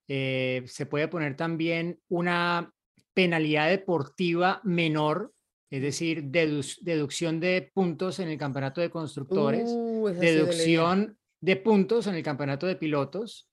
Eh, 0.09 0.65
se 0.67 0.87
puede 0.87 1.09
poner 1.09 1.37
también 1.37 2.01
una 2.09 2.73
penalidad 3.15 3.69
deportiva 3.69 4.61
menor, 4.65 5.33
es 5.71 5.83
decir, 5.83 6.25
dedu 6.25 6.63
deducción 6.83 7.41
de 7.41 7.71
puntos 7.73 8.19
en 8.19 8.29
el 8.29 8.39
campeonato 8.39 8.81
de 8.81 8.91
constructores, 8.91 9.71
uh, 9.71 10.09
deducción 10.09 11.19
de 11.43 11.57
puntos 11.57 12.07
en 12.07 12.15
el 12.15 12.23
campeonato 12.23 12.67
de 12.67 12.77
pilotos, 12.77 13.51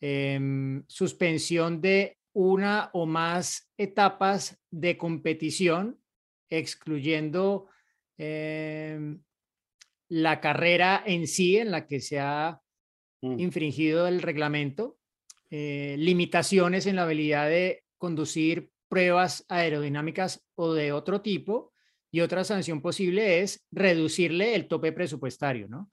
eh, 0.00 0.40
suspensión 0.88 1.82
de 1.82 2.18
una 2.32 2.90
o 2.94 3.06
más 3.06 3.70
etapas 3.76 4.58
de 4.70 4.96
competición, 4.96 6.00
excluyendo 6.48 7.68
eh, 8.16 9.18
la 10.08 10.40
carrera 10.40 11.02
en 11.04 11.26
sí 11.26 11.58
en 11.58 11.70
la 11.70 11.86
que 11.86 12.00
se 12.00 12.20
ha 12.20 12.62
mm. 13.20 13.38
infringido 13.38 14.08
el 14.08 14.22
reglamento, 14.22 14.98
eh, 15.50 15.96
limitaciones 15.98 16.86
en 16.86 16.96
la 16.96 17.02
habilidad 17.02 17.48
de 17.48 17.84
conducir 17.98 18.70
pruebas 18.88 19.44
aerodinámicas 19.48 20.42
o 20.54 20.72
de 20.72 20.92
otro 20.92 21.20
tipo. 21.20 21.74
Y 22.10 22.20
otra 22.20 22.44
sanción 22.44 22.80
posible 22.80 23.40
es 23.40 23.66
reducirle 23.70 24.54
el 24.54 24.68
tope 24.68 24.92
presupuestario, 24.92 25.68
¿no? 25.68 25.90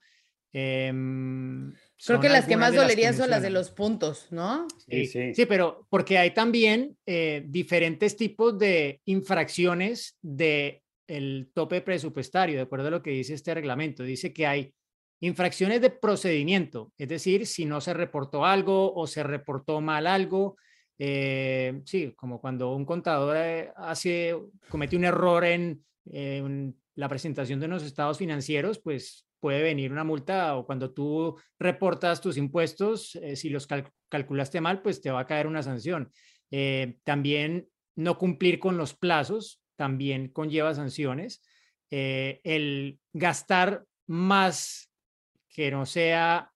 Em, 0.56 1.74
Creo 2.06 2.20
que 2.20 2.28
las 2.28 2.46
que 2.46 2.56
más 2.56 2.70
de 2.70 2.78
dolerían 2.78 3.12
son 3.12 3.28
las 3.28 3.42
de 3.42 3.50
los 3.50 3.70
puntos, 3.72 4.28
¿no? 4.30 4.68
Sí, 4.88 5.06
sí. 5.06 5.34
sí, 5.34 5.46
pero 5.46 5.84
porque 5.90 6.16
hay 6.16 6.32
también 6.32 6.96
eh, 7.06 7.42
diferentes 7.46 8.16
tipos 8.16 8.56
de 8.56 9.00
infracciones 9.06 10.16
de 10.22 10.82
el 11.08 11.50
tope 11.52 11.80
presupuestario, 11.80 12.54
de 12.56 12.62
acuerdo 12.62 12.86
a 12.86 12.92
lo 12.92 13.02
que 13.02 13.10
dice 13.10 13.34
este 13.34 13.52
reglamento. 13.52 14.04
Dice 14.04 14.32
que 14.32 14.46
hay 14.46 14.72
infracciones 15.20 15.80
de 15.80 15.90
procedimiento, 15.90 16.92
es 16.98 17.08
decir, 17.08 17.46
si 17.46 17.64
no 17.64 17.80
se 17.80 17.92
reportó 17.92 18.44
algo 18.44 18.94
o 18.94 19.06
se 19.08 19.24
reportó 19.24 19.80
mal 19.80 20.06
algo. 20.06 20.56
eh, 20.98 21.80
sí, 21.84 22.12
como 22.14 22.40
cuando 22.40 22.72
un 22.72 22.84
contador 22.84 23.36
eh, 23.36 23.72
hace, 23.76 24.36
comete 24.68 24.96
un 24.96 25.04
error 25.04 25.44
en, 25.44 25.84
en 26.06 26.76
la 26.94 27.08
presentación 27.08 27.58
de 27.58 27.66
unos 27.66 27.82
estados 27.82 28.18
financieros, 28.18 28.78
pues 28.78 29.26
puede 29.44 29.62
venir 29.62 29.92
una 29.92 30.04
multa 30.04 30.56
o 30.56 30.64
cuando 30.64 30.94
tú 30.94 31.36
reportas 31.58 32.22
tus 32.22 32.38
impuestos, 32.38 33.14
eh, 33.16 33.36
si 33.36 33.50
los 33.50 33.66
cal- 33.66 33.92
calculaste 34.08 34.58
mal, 34.58 34.80
pues 34.80 35.02
te 35.02 35.10
va 35.10 35.20
a 35.20 35.26
caer 35.26 35.46
una 35.46 35.62
sanción. 35.62 36.10
Eh, 36.50 36.96
también 37.04 37.68
no 37.94 38.16
cumplir 38.16 38.58
con 38.58 38.78
los 38.78 38.94
plazos 38.94 39.60
también 39.76 40.28
conlleva 40.28 40.72
sanciones. 40.74 41.42
Eh, 41.90 42.40
el 42.42 42.98
gastar 43.12 43.84
más 44.06 44.90
que 45.50 45.70
no 45.70 45.84
sea 45.84 46.50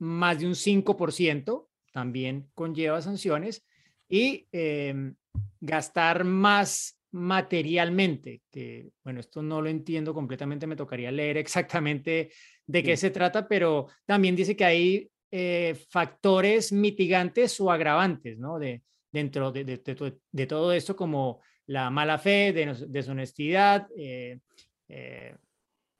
más 0.00 0.40
de 0.40 0.46
un 0.48 0.56
5% 0.56 1.70
también 1.92 2.50
conlleva 2.56 3.00
sanciones 3.00 3.64
y 4.08 4.48
em, 4.50 5.14
gastar 5.60 6.24
más 6.24 6.98
materialmente, 7.12 8.42
que 8.50 8.90
bueno, 9.04 9.20
esto 9.20 9.42
no 9.42 9.60
lo 9.60 9.68
entiendo 9.68 10.14
completamente, 10.14 10.66
me 10.66 10.76
tocaría 10.76 11.10
leer 11.10 11.36
exactamente 11.36 12.30
de 12.66 12.82
qué 12.82 12.96
Sí. 12.96 13.02
se 13.02 13.10
trata, 13.10 13.46
pero 13.46 13.86
también 14.06 14.34
dice 14.36 14.56
que 14.56 14.64
hay 14.64 15.08
eh, 15.34 15.74
factores 15.88 16.72
mitigantes 16.72 17.58
o 17.60 17.70
agravantes, 17.70 18.38
¿no? 18.38 18.58
De, 18.58 18.82
dentro 19.10 19.50
de, 19.50 19.64
de- 19.64 19.78
de 19.78 19.94
to- 19.94 20.18
de 20.30 20.46
todo 20.46 20.72
esto 20.74 20.94
como 20.94 21.40
la 21.66 21.88
mala 21.90 22.18
fe, 22.18 22.52
de, 22.52 22.74
deshonestidad, 22.88 23.86
eh, 23.96 24.40
eh, 24.88 25.34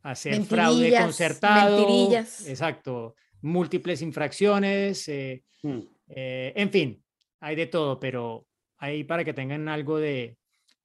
hacer 0.03 0.43
fraude 0.45 0.95
concertado, 0.99 1.79
mentirillas. 1.79 2.47
exacto, 2.47 3.15
múltiples 3.41 4.03
infracciones, 4.03 5.09
Mm. 5.63 5.81
en 6.09 6.71
fin, 6.71 7.03
hay 7.41 7.55
de 7.57 7.67
todo, 7.69 7.99
pero 8.01 8.47
ahí 8.79 9.05
para 9.05 9.25
que 9.25 9.33
tengan 9.33 9.69
algo 9.69 9.99
de, 9.99 10.37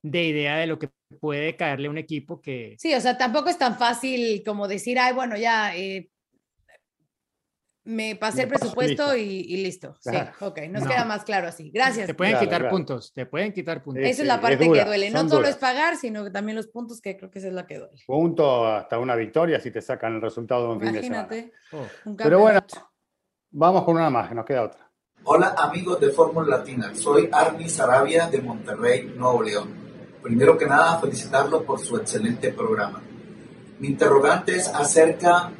de 0.03 0.23
idea 0.23 0.57
de 0.57 0.67
lo 0.67 0.79
que 0.79 0.89
puede 1.19 1.55
caerle 1.55 1.87
a 1.87 1.91
un 1.91 1.97
equipo 1.97 2.41
que... 2.41 2.75
Sí, 2.79 2.93
o 2.93 3.01
sea, 3.01 3.17
tampoco 3.17 3.49
es 3.49 3.57
tan 3.57 3.77
fácil 3.77 4.43
como 4.45 4.67
decir, 4.67 4.99
ay, 4.99 5.13
bueno, 5.13 5.37
ya 5.37 5.75
eh, 5.75 6.09
me 7.85 8.15
pasé 8.17 8.37
Me 8.39 8.43
el 8.43 8.49
presupuesto 8.49 9.13
listo. 9.13 9.15
y, 9.15 9.23
y 9.53 9.63
listo. 9.63 9.95
Sí, 10.01 10.11
ok, 10.41 10.59
nos 10.69 10.83
No. 10.83 10.89
queda 10.89 11.05
más 11.05 11.23
claro 11.23 11.47
así. 11.47 11.71
Gracias. 11.71 12.05
Te 12.07 12.13
pueden 12.13 12.33
Claro, 12.33 12.45
quitar 12.45 12.61
claro. 12.61 12.75
puntos, 12.75 13.13
te 13.13 13.25
pueden 13.25 13.53
quitar 13.53 13.81
puntos. 13.81 14.03
Es- 14.03 14.11
Esa 14.11 14.21
es 14.23 14.27
la 14.27 14.35
es 14.35 14.41
parte 14.41 14.65
dura, 14.65 14.79
que 14.83 14.85
duele. 14.89 15.09
No 15.09 15.19
solo 15.19 15.35
duras. 15.37 15.49
es 15.51 15.55
pagar, 15.55 15.95
sino 15.95 16.23
que 16.25 16.29
también 16.31 16.57
los 16.57 16.67
puntos, 16.67 16.99
que 16.99 17.15
creo 17.15 17.31
que 17.31 17.39
esa 17.39 17.47
es 17.47 17.53
la 17.53 17.65
que 17.65 17.77
duele. 17.79 18.03
Punto 18.05 18.67
hasta 18.67 18.99
una 18.99 19.15
victoria 19.15 19.59
si 19.61 19.71
te 19.71 19.81
sacan 19.81 20.15
el 20.15 20.21
resultado 20.21 20.67
de 20.67 20.73
un 20.73 20.81
fin 20.81 20.91
de 20.93 21.01
semana. 21.01 21.23
Imagínate. 21.27 21.53
Oh, 21.71 21.87
un 22.09 22.17
Pero 22.17 22.39
bueno, 22.39 22.59
vamos 23.51 23.83
con 23.85 23.95
una 23.95 24.09
más, 24.09 24.27
que 24.29 24.35
nos 24.35 24.45
queda 24.45 24.63
otra. 24.63 24.91
Hola 25.23 25.55
amigos 25.57 25.99
de 26.01 26.09
Fórmula 26.09 26.57
Latina, 26.57 26.93
soy 26.93 27.29
Arni 27.31 27.67
Sarabia 27.69 28.27
de 28.29 28.41
Monterrey, 28.41 29.13
Nuevo 29.15 29.43
León. 29.43 29.86
Primero 30.27 30.57
que 30.57 30.65
nada, 30.65 30.99
felicitarlos 30.99 31.63
por 31.63 31.79
su 31.79 31.95
excelente 31.95 32.51
programa. 32.51 33.01
Mi 33.79 33.87
interrogante 33.87 34.57
es 34.57 34.67
acerca 34.67 35.53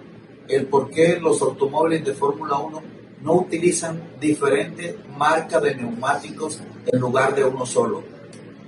el 0.46 0.68
por 0.68 0.92
qué 0.92 1.18
los 1.22 1.42
automóviles 1.42 2.04
de 2.04 2.14
Fórmula 2.14 2.58
1 2.58 2.84
no 3.22 3.34
utilizan 3.36 4.20
diferentes 4.20 4.98
marcas 5.18 5.64
de 5.64 5.74
neumáticos 5.74 6.62
en 6.86 7.00
lugar 7.00 7.34
de 7.34 7.46
uno 7.46 7.66
solo. 7.66 8.04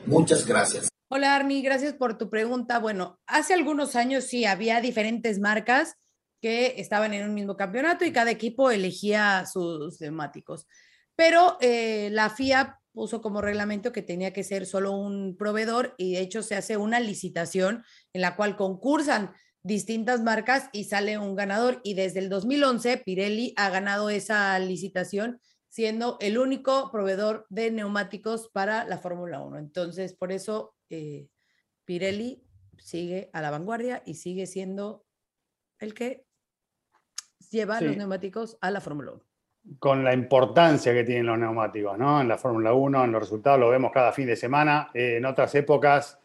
Muchas 0.06 0.46
gracias. 0.46 0.88
Hola 1.10 1.36
Arni, 1.36 1.62
gracias 1.62 1.92
por 1.96 2.18
tu 2.18 2.30
pregunta. 2.30 2.80
Bueno, 2.80 3.20
hace 3.28 3.54
algunos 3.54 3.98
años 3.98 4.24
sí 4.24 4.46
había 4.46 4.80
diferentes 4.80 5.38
marcas 5.38 5.96
que 6.42 6.76
estaban 6.78 7.14
en 7.14 7.28
un 7.28 7.34
mismo 7.34 7.58
campeonato 7.58 8.06
y 8.06 8.14
cada 8.14 8.32
equipo 8.32 8.72
elegía 8.72 9.46
sus 9.46 10.00
neumáticos. 10.00 10.66
Pero 11.18 11.58
eh, 11.60 12.08
la 12.14 12.30
FIA 12.30 12.79
puso 13.00 13.22
como 13.22 13.40
reglamento 13.40 13.94
que 13.94 14.02
tenía 14.02 14.34
que 14.34 14.44
ser 14.44 14.66
solo 14.66 14.92
un 14.92 15.38
proveedor 15.38 15.96
y 15.98 16.16
de 16.16 16.20
hecho 16.20 16.44
se 16.44 16.56
hace 16.56 16.76
una 16.76 17.00
licitación 17.00 17.86
en 18.12 18.20
la 18.20 18.36
cual 18.36 18.58
concursan 18.58 19.32
distintas 19.64 20.22
marcas 20.22 20.68
y 20.74 20.84
sale 20.84 21.18
un 21.18 21.34
ganador. 21.34 21.80
Y 21.86 21.94
desde 21.94 22.20
el 22.20 22.28
2011 22.28 22.98
Pirelli 23.06 23.54
ha 23.56 23.70
ganado 23.70 24.10
esa 24.10 24.60
licitación 24.60 25.40
siendo 25.70 26.18
el 26.20 26.38
único 26.38 26.92
proveedor 26.92 27.46
de 27.50 27.72
neumáticos 27.72 28.50
para 28.50 28.84
la 28.84 28.98
Fórmula 28.98 29.40
1. 29.40 29.60
Entonces, 29.60 30.14
por 30.14 30.34
eso 30.34 30.76
eh, 30.90 31.30
Pirelli 31.86 32.44
sigue 32.80 33.30
a 33.32 33.42
la 33.42 33.50
vanguardia 33.50 34.04
y 34.06 34.16
sigue 34.16 34.46
siendo 34.46 35.06
el 35.80 35.94
que 35.94 36.26
lleva 37.50 37.80
los 37.80 37.96
neumáticos 37.96 38.58
a 38.60 38.72
la 38.72 38.82
Fórmula 38.82 39.14
1. 39.14 39.29
Con 39.78 40.04
la 40.04 40.14
importancia 40.14 40.94
que 40.94 41.04
tienen 41.04 41.28
los 41.28 41.38
neumáticos, 41.38 41.98
¿no? 41.98 42.22
En 42.22 42.28
la 42.28 42.38
Fórmula 42.38 42.74
1, 42.74 43.06
en 43.06 43.12
los 43.12 43.22
resultados, 43.22 43.60
lo 43.60 43.70
vemos 43.70 43.92
cada 43.92 44.12
fin 44.12 44.28
de 44.28 44.36
semana. 44.36 44.90
Eh, 44.94 45.18
en 45.18 45.26
otras 45.26 45.54
épocas 45.56 46.20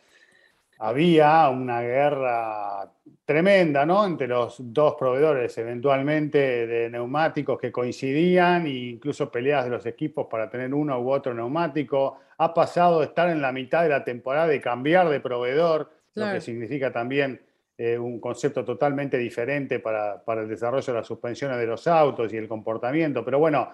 había 0.78 1.48
una 1.48 1.80
guerra 1.82 2.90
tremenda, 3.24 3.86
¿no? 3.86 4.04
Entre 4.04 4.26
los 4.26 4.56
dos 4.58 4.94
proveedores, 4.98 5.56
eventualmente 5.58 6.66
de 6.66 6.90
neumáticos 6.90 7.58
que 7.58 7.72
coincidían, 7.72 8.66
e 8.66 8.70
incluso 8.70 9.30
peleas 9.30 9.64
de 9.64 9.70
los 9.70 9.86
equipos 9.86 10.26
para 10.30 10.50
tener 10.50 10.74
uno 10.74 10.98
u 11.00 11.10
otro 11.10 11.32
neumático. 11.32 12.18
Ha 12.38 12.52
pasado 12.52 13.00
de 13.00 13.06
estar 13.06 13.28
en 13.30 13.40
la 13.40 13.52
mitad 13.52 13.82
de 13.82 13.88
la 13.88 14.04
temporada 14.04 14.54
y 14.54 14.60
cambiar 14.60 15.08
de 15.08 15.20
proveedor, 15.20 15.90
lo 16.14 16.32
que 16.32 16.40
significa 16.40 16.92
también 16.92 17.40
eh, 17.76 17.98
un 17.98 18.20
concepto 18.20 18.64
totalmente 18.64 19.18
diferente 19.18 19.80
para, 19.80 20.22
para 20.22 20.42
el 20.42 20.48
desarrollo 20.48 20.92
de 20.92 20.98
las 20.98 21.06
suspensiones 21.06 21.58
de 21.58 21.66
los 21.66 21.86
autos 21.86 22.32
y 22.32 22.36
el 22.36 22.46
comportamiento. 22.46 23.24
Pero 23.24 23.38
bueno, 23.38 23.70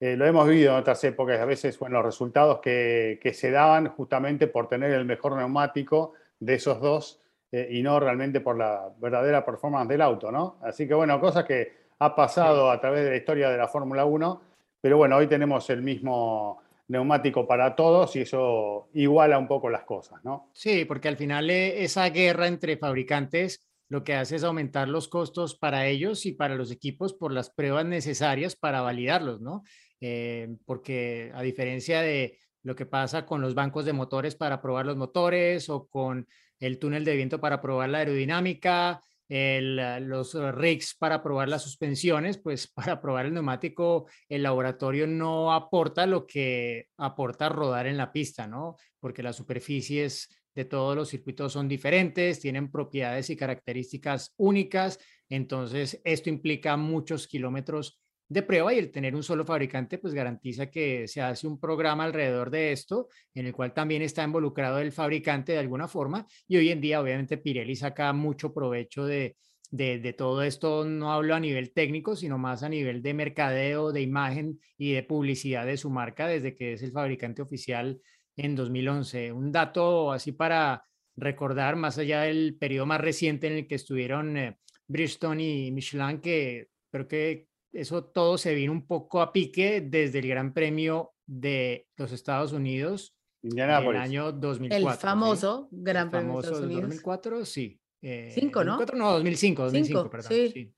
eh, 0.00 0.16
lo 0.16 0.26
hemos 0.26 0.48
vivido 0.48 0.72
en 0.72 0.78
otras 0.78 1.04
épocas, 1.04 1.38
a 1.38 1.44
veces, 1.44 1.78
bueno, 1.78 1.98
los 1.98 2.06
resultados 2.06 2.60
que, 2.60 3.20
que 3.22 3.32
se 3.34 3.50
daban 3.50 3.88
justamente 3.88 4.46
por 4.46 4.68
tener 4.68 4.90
el 4.92 5.04
mejor 5.04 5.36
neumático 5.36 6.14
de 6.40 6.54
esos 6.54 6.80
dos 6.80 7.20
eh, 7.52 7.68
y 7.70 7.82
no 7.82 8.00
realmente 8.00 8.40
por 8.40 8.56
la 8.56 8.88
verdadera 8.98 9.44
performance 9.44 9.88
del 9.88 10.00
auto, 10.00 10.32
¿no? 10.32 10.56
Así 10.62 10.88
que 10.88 10.94
bueno, 10.94 11.20
cosas 11.20 11.44
que 11.44 11.72
ha 11.98 12.16
pasado 12.16 12.70
a 12.70 12.80
través 12.80 13.04
de 13.04 13.10
la 13.10 13.16
historia 13.16 13.50
de 13.50 13.58
la 13.58 13.68
Fórmula 13.68 14.06
1, 14.06 14.42
pero 14.80 14.96
bueno, 14.96 15.16
hoy 15.18 15.26
tenemos 15.26 15.68
el 15.68 15.82
mismo 15.82 16.61
neumático 16.92 17.48
para 17.48 17.74
todos 17.74 18.14
y 18.16 18.20
eso 18.20 18.90
iguala 18.92 19.38
un 19.38 19.48
poco 19.48 19.70
las 19.70 19.84
cosas, 19.84 20.22
¿no? 20.24 20.50
Sí, 20.52 20.84
porque 20.84 21.08
al 21.08 21.16
final 21.16 21.48
eh, 21.48 21.82
esa 21.82 22.08
guerra 22.10 22.46
entre 22.46 22.76
fabricantes 22.76 23.66
lo 23.88 24.04
que 24.04 24.14
hace 24.14 24.36
es 24.36 24.44
aumentar 24.44 24.88
los 24.88 25.08
costos 25.08 25.56
para 25.56 25.86
ellos 25.86 26.26
y 26.26 26.32
para 26.32 26.54
los 26.54 26.70
equipos 26.70 27.14
por 27.14 27.32
las 27.32 27.50
pruebas 27.50 27.86
necesarias 27.86 28.56
para 28.56 28.82
validarlos, 28.82 29.40
¿no? 29.40 29.62
Eh, 30.00 30.54
porque 30.66 31.32
a 31.34 31.42
diferencia 31.42 32.02
de 32.02 32.38
lo 32.62 32.76
que 32.76 32.86
pasa 32.86 33.24
con 33.24 33.40
los 33.40 33.54
bancos 33.54 33.86
de 33.86 33.94
motores 33.94 34.34
para 34.34 34.60
probar 34.60 34.84
los 34.84 34.96
motores 34.96 35.70
o 35.70 35.88
con 35.88 36.28
el 36.60 36.78
túnel 36.78 37.04
de 37.04 37.16
viento 37.16 37.40
para 37.40 37.60
probar 37.60 37.88
la 37.88 37.98
aerodinámica, 37.98 39.02
el, 39.32 39.78
ah, 39.78 39.98
los 39.98 40.34
ah, 40.34 40.52
rigs 40.52 40.94
para 40.94 41.22
probar 41.22 41.48
las 41.48 41.62
suspensiones, 41.62 42.36
pues 42.36 42.66
para 42.74 43.00
probar 43.00 43.26
el 43.26 43.32
neumático, 43.32 44.06
el 44.28 44.42
laboratorio 44.42 45.06
no 45.06 45.54
aporta 45.54 46.06
lo 46.06 46.26
que 46.26 46.88
aporta 46.98 47.48
rodar 47.48 47.86
en 47.86 47.96
la 47.96 48.12
pista, 48.12 48.46
¿no? 48.46 48.76
Porque 49.00 49.22
las 49.22 49.36
superficies 49.36 50.28
de 50.54 50.66
todos 50.66 50.94
los 50.94 51.08
circuitos 51.08 51.54
son 51.54 51.66
diferentes, 51.66 52.40
tienen 52.40 52.70
propiedades 52.70 53.30
y 53.30 53.36
características 53.36 54.34
únicas, 54.36 54.98
entonces 55.30 55.98
esto 56.04 56.28
implica 56.28 56.76
muchos 56.76 57.26
kilómetros 57.26 58.01
de 58.32 58.42
prueba 58.42 58.72
y 58.72 58.78
el 58.78 58.90
tener 58.90 59.14
un 59.14 59.22
solo 59.22 59.44
fabricante 59.44 59.98
pues 59.98 60.14
garantiza 60.14 60.70
que 60.70 61.06
se 61.06 61.20
hace 61.20 61.46
un 61.46 61.60
programa 61.60 62.04
alrededor 62.04 62.50
de 62.50 62.72
esto 62.72 63.08
en 63.34 63.46
el 63.46 63.52
cual 63.52 63.74
también 63.74 64.02
está 64.02 64.24
involucrado 64.24 64.78
el 64.78 64.90
fabricante 64.90 65.52
de 65.52 65.58
alguna 65.58 65.86
forma 65.86 66.26
y 66.48 66.56
hoy 66.56 66.70
en 66.70 66.80
día 66.80 67.00
obviamente 67.00 67.36
Pirelli 67.36 67.76
saca 67.76 68.12
mucho 68.12 68.54
provecho 68.54 69.04
de, 69.04 69.36
de, 69.70 70.12
todo 70.12 70.42
esto, 70.42 70.84
no 70.84 71.12
hablo 71.12 71.34
a 71.34 71.40
nivel 71.40 71.72
técnico, 71.72 72.14
sino 72.14 72.38
más 72.38 72.62
a 72.62 72.68
nivel 72.68 73.02
de 73.02 73.14
mercadeo, 73.14 73.92
de 73.92 74.02
imagen 74.02 74.60
y 74.76 74.92
de 74.92 75.02
publicidad 75.02 75.64
de 75.66 75.78
su 75.78 75.90
marca 75.90 76.26
desde 76.26 76.54
que 76.54 76.74
es 76.74 76.82
el 76.82 76.92
fabricante 76.92 77.42
oficial 77.42 78.00
en 78.36 78.54
2011. 78.54 79.32
Un 79.32 79.50
dato 79.50 80.12
así 80.12 80.32
para 80.32 80.84
recordar, 81.16 81.76
más 81.76 81.98
allá 81.98 82.22
del 82.22 82.56
periodo 82.58 82.86
más 82.86 83.00
reciente 83.00 83.46
en 83.46 83.54
el 83.54 83.66
que 83.66 83.74
estuvieron 83.74 84.36
eh, 84.36 84.58
Bridgestone 84.86 85.42
y 85.42 85.70
Michelin, 85.70 86.20
que 86.20 86.68
creo 86.90 87.08
que 87.08 87.51
eso 87.72 88.04
todo 88.04 88.38
se 88.38 88.54
vino 88.54 88.72
un 88.72 88.86
poco 88.86 89.20
a 89.20 89.32
pique 89.32 89.80
desde 89.80 90.18
el 90.18 90.28
Gran 90.28 90.52
Premio 90.52 91.14
de 91.26 91.88
los 91.96 92.12
Estados 92.12 92.52
Unidos 92.52 93.16
en 93.42 93.58
el 93.58 93.96
año 93.96 94.32
2004. 94.32 94.90
El 94.90 94.98
famoso 94.98 95.68
Gran 95.70 96.10
Premio 96.10 96.28
famoso 96.28 96.46
de 96.46 96.52
Estados 96.52 96.66
Unidos. 96.66 96.82
2004, 96.82 97.44
sí. 97.44 97.80
Eh, 98.02 98.32
Cinco, 98.34 98.64
¿no? 98.64 98.72
2004, 98.72 98.98
no, 98.98 99.12
2005, 99.12 99.62
2005, 99.62 99.98
Cinco, 99.98 100.10
perdón. 100.10 100.32
sí. 100.32 100.50
sí. 100.52 100.74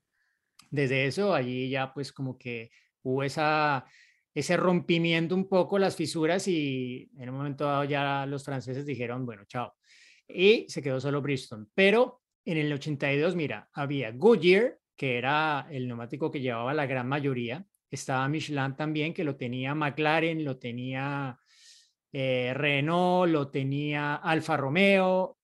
Desde 0.69 1.05
eso, 1.05 1.33
allí 1.33 1.69
ya 1.69 1.93
pues 1.93 2.11
como 2.11 2.37
que 2.37 2.71
hubo 3.03 3.23
esa, 3.23 3.85
ese 4.33 4.57
rompimiento 4.57 5.35
un 5.35 5.47
poco, 5.47 5.79
las 5.79 5.95
fisuras 5.95 6.47
y 6.47 7.09
en 7.17 7.29
un 7.29 7.37
momento 7.37 7.65
dado 7.65 7.83
ya 7.83 8.25
los 8.25 8.43
franceses 8.43 8.85
dijeron, 8.85 9.25
bueno, 9.25 9.45
chao. 9.45 9.73
Y 10.27 10.65
se 10.67 10.81
quedó 10.81 10.99
solo 10.99 11.21
Bristol. 11.21 11.69
Pero 11.73 12.21
en 12.43 12.57
el 12.57 12.73
82, 12.73 13.35
mira, 13.35 13.69
había 13.73 14.11
Goodyear, 14.11 14.77
que 14.95 15.17
era 15.17 15.67
el 15.69 15.87
neumático 15.87 16.31
que 16.31 16.41
llevaba 16.41 16.73
la 16.73 16.85
gran 16.85 17.07
mayoría. 17.07 17.65
Estaba 17.89 18.27
Michelin 18.27 18.75
también, 18.75 19.13
que 19.13 19.23
lo 19.23 19.35
tenía 19.35 19.75
McLaren, 19.75 20.43
lo 20.43 20.57
tenía 20.57 21.37
eh, 22.11 22.53
Renault, 22.55 23.31
lo 23.31 23.49
tenía 23.49 24.15
Alfa 24.15 24.57
Romeo, 24.57 25.37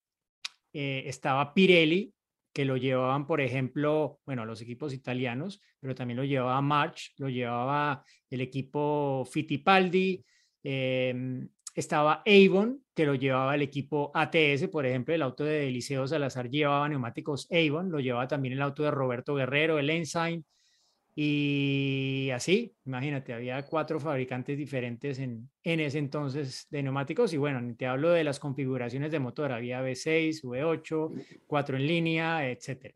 eh, 0.73 1.03
estaba 1.05 1.53
Pirelli, 1.53 2.13
que 2.53 2.65
lo 2.65 2.77
llevaban, 2.77 3.27
por 3.27 3.41
ejemplo, 3.41 4.19
bueno, 4.25 4.45
los 4.45 4.61
equipos 4.61 4.93
italianos, 4.93 5.61
pero 5.79 5.95
también 5.95 6.17
lo 6.17 6.23
llevaba 6.23 6.61
March, 6.61 7.13
lo 7.17 7.29
llevaba 7.29 8.03
el 8.29 8.41
equipo 8.41 9.25
Fittipaldi, 9.29 10.23
em, 10.63 11.47
estaba 11.73 12.23
Avon, 12.25 12.83
que 12.93 13.05
lo 13.05 13.15
llevaba 13.15 13.55
el 13.55 13.61
equipo 13.61 14.11
ATS, 14.13 14.67
por 14.69 14.85
ejemplo, 14.85 15.13
el 15.13 15.21
auto 15.21 15.43
de 15.43 15.67
Eliseo 15.67 16.07
Salazar 16.07 16.49
llevaba 16.49 16.89
neumáticos 16.89 17.47
Avon, 17.51 17.91
lo 17.91 17.99
llevaba 17.99 18.27
también 18.27 18.53
el 18.53 18.61
auto 18.61 18.83
de 18.83 18.91
Roberto 18.91 19.35
Guerrero, 19.35 19.79
el 19.79 19.89
Ensign, 19.89 20.45
y 21.13 22.29
así, 22.33 22.73
imagínate, 22.85 23.33
había 23.33 23.61
cuatro 23.65 23.99
fabricantes 23.99 24.57
diferentes 24.57 25.19
en, 25.19 25.49
en 25.63 25.79
ese 25.81 25.99
entonces 25.99 26.67
de 26.69 26.83
neumáticos, 26.83 27.33
y 27.33 27.37
bueno, 27.37 27.59
ni 27.59 27.75
te 27.75 27.85
hablo 27.85 28.11
de 28.11 28.23
las 28.23 28.39
configuraciones 28.39 29.11
de 29.11 29.19
motor, 29.19 29.51
había 29.51 29.81
V6, 29.81 30.41
V8, 30.43 31.43
4 31.47 31.77
en 31.77 31.87
línea, 31.87 32.49
etcétera. 32.49 32.95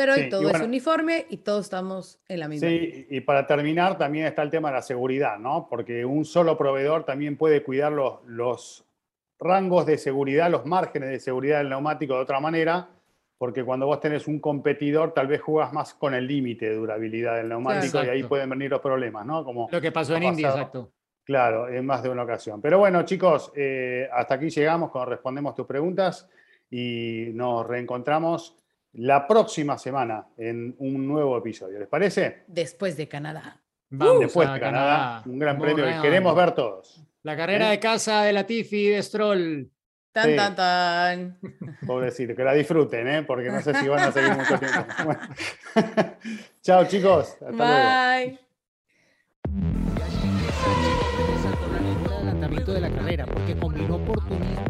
Pero 0.00 0.14
Sí, 0.14 0.20
hoy 0.20 0.26
y 0.26 0.30
todo 0.30 0.48
es 0.48 0.60
uniforme 0.62 1.26
y 1.28 1.36
todos 1.36 1.66
estamos 1.66 2.18
en 2.26 2.40
la 2.40 2.48
misma. 2.48 2.68
Sí, 2.68 3.06
y 3.10 3.20
para 3.20 3.46
terminar 3.46 3.98
también 3.98 4.24
está 4.24 4.40
el 4.40 4.48
tema 4.48 4.70
de 4.70 4.76
la 4.76 4.82
seguridad, 4.82 5.38
¿no? 5.38 5.66
Porque 5.68 6.06
un 6.06 6.24
solo 6.24 6.56
proveedor 6.56 7.04
también 7.04 7.36
puede 7.36 7.62
cuidar 7.62 7.92
los, 7.92 8.24
los 8.24 8.86
rangos 9.38 9.84
de 9.84 9.98
seguridad, 9.98 10.50
los 10.50 10.64
márgenes 10.64 11.10
de 11.10 11.20
seguridad 11.20 11.58
del 11.58 11.68
neumático 11.68 12.14
de 12.14 12.20
otra 12.20 12.40
manera, 12.40 12.88
porque 13.36 13.62
cuando 13.62 13.84
vos 13.84 14.00
tenés 14.00 14.26
un 14.26 14.40
competidor 14.40 15.12
tal 15.12 15.26
vez 15.26 15.42
jugás 15.42 15.70
más 15.74 15.92
con 15.92 16.14
el 16.14 16.26
límite 16.26 16.70
de 16.70 16.76
durabilidad 16.76 17.36
del 17.36 17.50
neumático 17.50 18.02
y 18.02 18.08
ahí 18.08 18.22
pueden 18.22 18.48
venir 18.48 18.70
los 18.70 18.80
problemas, 18.80 19.26
¿no? 19.26 19.44
Como 19.44 19.68
Lo 19.70 19.82
que 19.82 19.92
pasó 19.92 20.16
en 20.16 20.22
pasado. 20.22 20.56
exacto. 20.56 20.92
Claro, 21.24 21.68
en 21.68 21.84
más 21.84 22.02
de 22.02 22.08
una 22.08 22.22
ocasión. 22.22 22.62
Pero 22.62 22.78
bueno, 22.78 23.02
chicos, 23.02 23.52
eh, 23.54 24.08
hasta 24.10 24.36
aquí 24.36 24.48
llegamos 24.48 24.90
cuando 24.90 25.10
respondemos 25.10 25.54
tus 25.54 25.66
preguntas 25.66 26.26
y 26.70 27.32
nos 27.34 27.66
reencontramos 27.66 28.56
la 28.94 29.26
próxima 29.26 29.78
semana 29.78 30.26
en 30.36 30.74
un 30.78 31.06
nuevo 31.06 31.36
episodio. 31.38 31.78
¿Les 31.78 31.88
parece? 31.88 32.44
Después 32.46 32.96
de 32.96 33.08
Canadá. 33.08 33.60
Vamos 33.90 34.20
Después 34.20 34.48
a 34.48 34.54
de 34.54 34.60
Canadá, 34.60 35.22
un 35.26 35.38
gran 35.38 35.58
premio 35.58 35.84
que 35.84 36.00
queremos 36.00 36.34
ver 36.36 36.52
todos. 36.52 37.02
La 37.22 37.36
carrera 37.36 37.68
¿Eh? 37.68 37.70
de 37.72 37.80
casa 37.80 38.22
de 38.22 38.32
Latifi 38.32 38.76
y 38.76 38.88
de 38.90 39.02
Stroll. 39.02 39.70
Tan, 40.12 40.24
Sí. 40.30 40.36
tan, 40.36 40.56
tan. 40.56 41.38
Pobrecito, 41.86 42.34
que 42.34 42.42
la 42.44 42.52
disfruten, 42.54 43.06
¿eh? 43.08 43.22
porque 43.22 43.50
no 43.50 43.60
sé 43.60 43.74
si 43.74 43.86
van 43.88 44.00
a 44.00 44.12
seguir 44.12 44.36
mucho 44.36 44.58
tiempo. 44.58 44.84
Bueno. 45.04 45.20
Chao, 46.62 46.84
chicos. 46.86 47.36
Hasta 47.40 47.50
luego. 47.50 47.64
Bye. 47.64 48.38
adelantamiento 52.12 52.72
de 52.72 52.80
la 52.80 52.90
carrera, 52.90 53.26
porque 53.26 53.56
combinó 53.56 53.96
oportunismo 53.96 54.69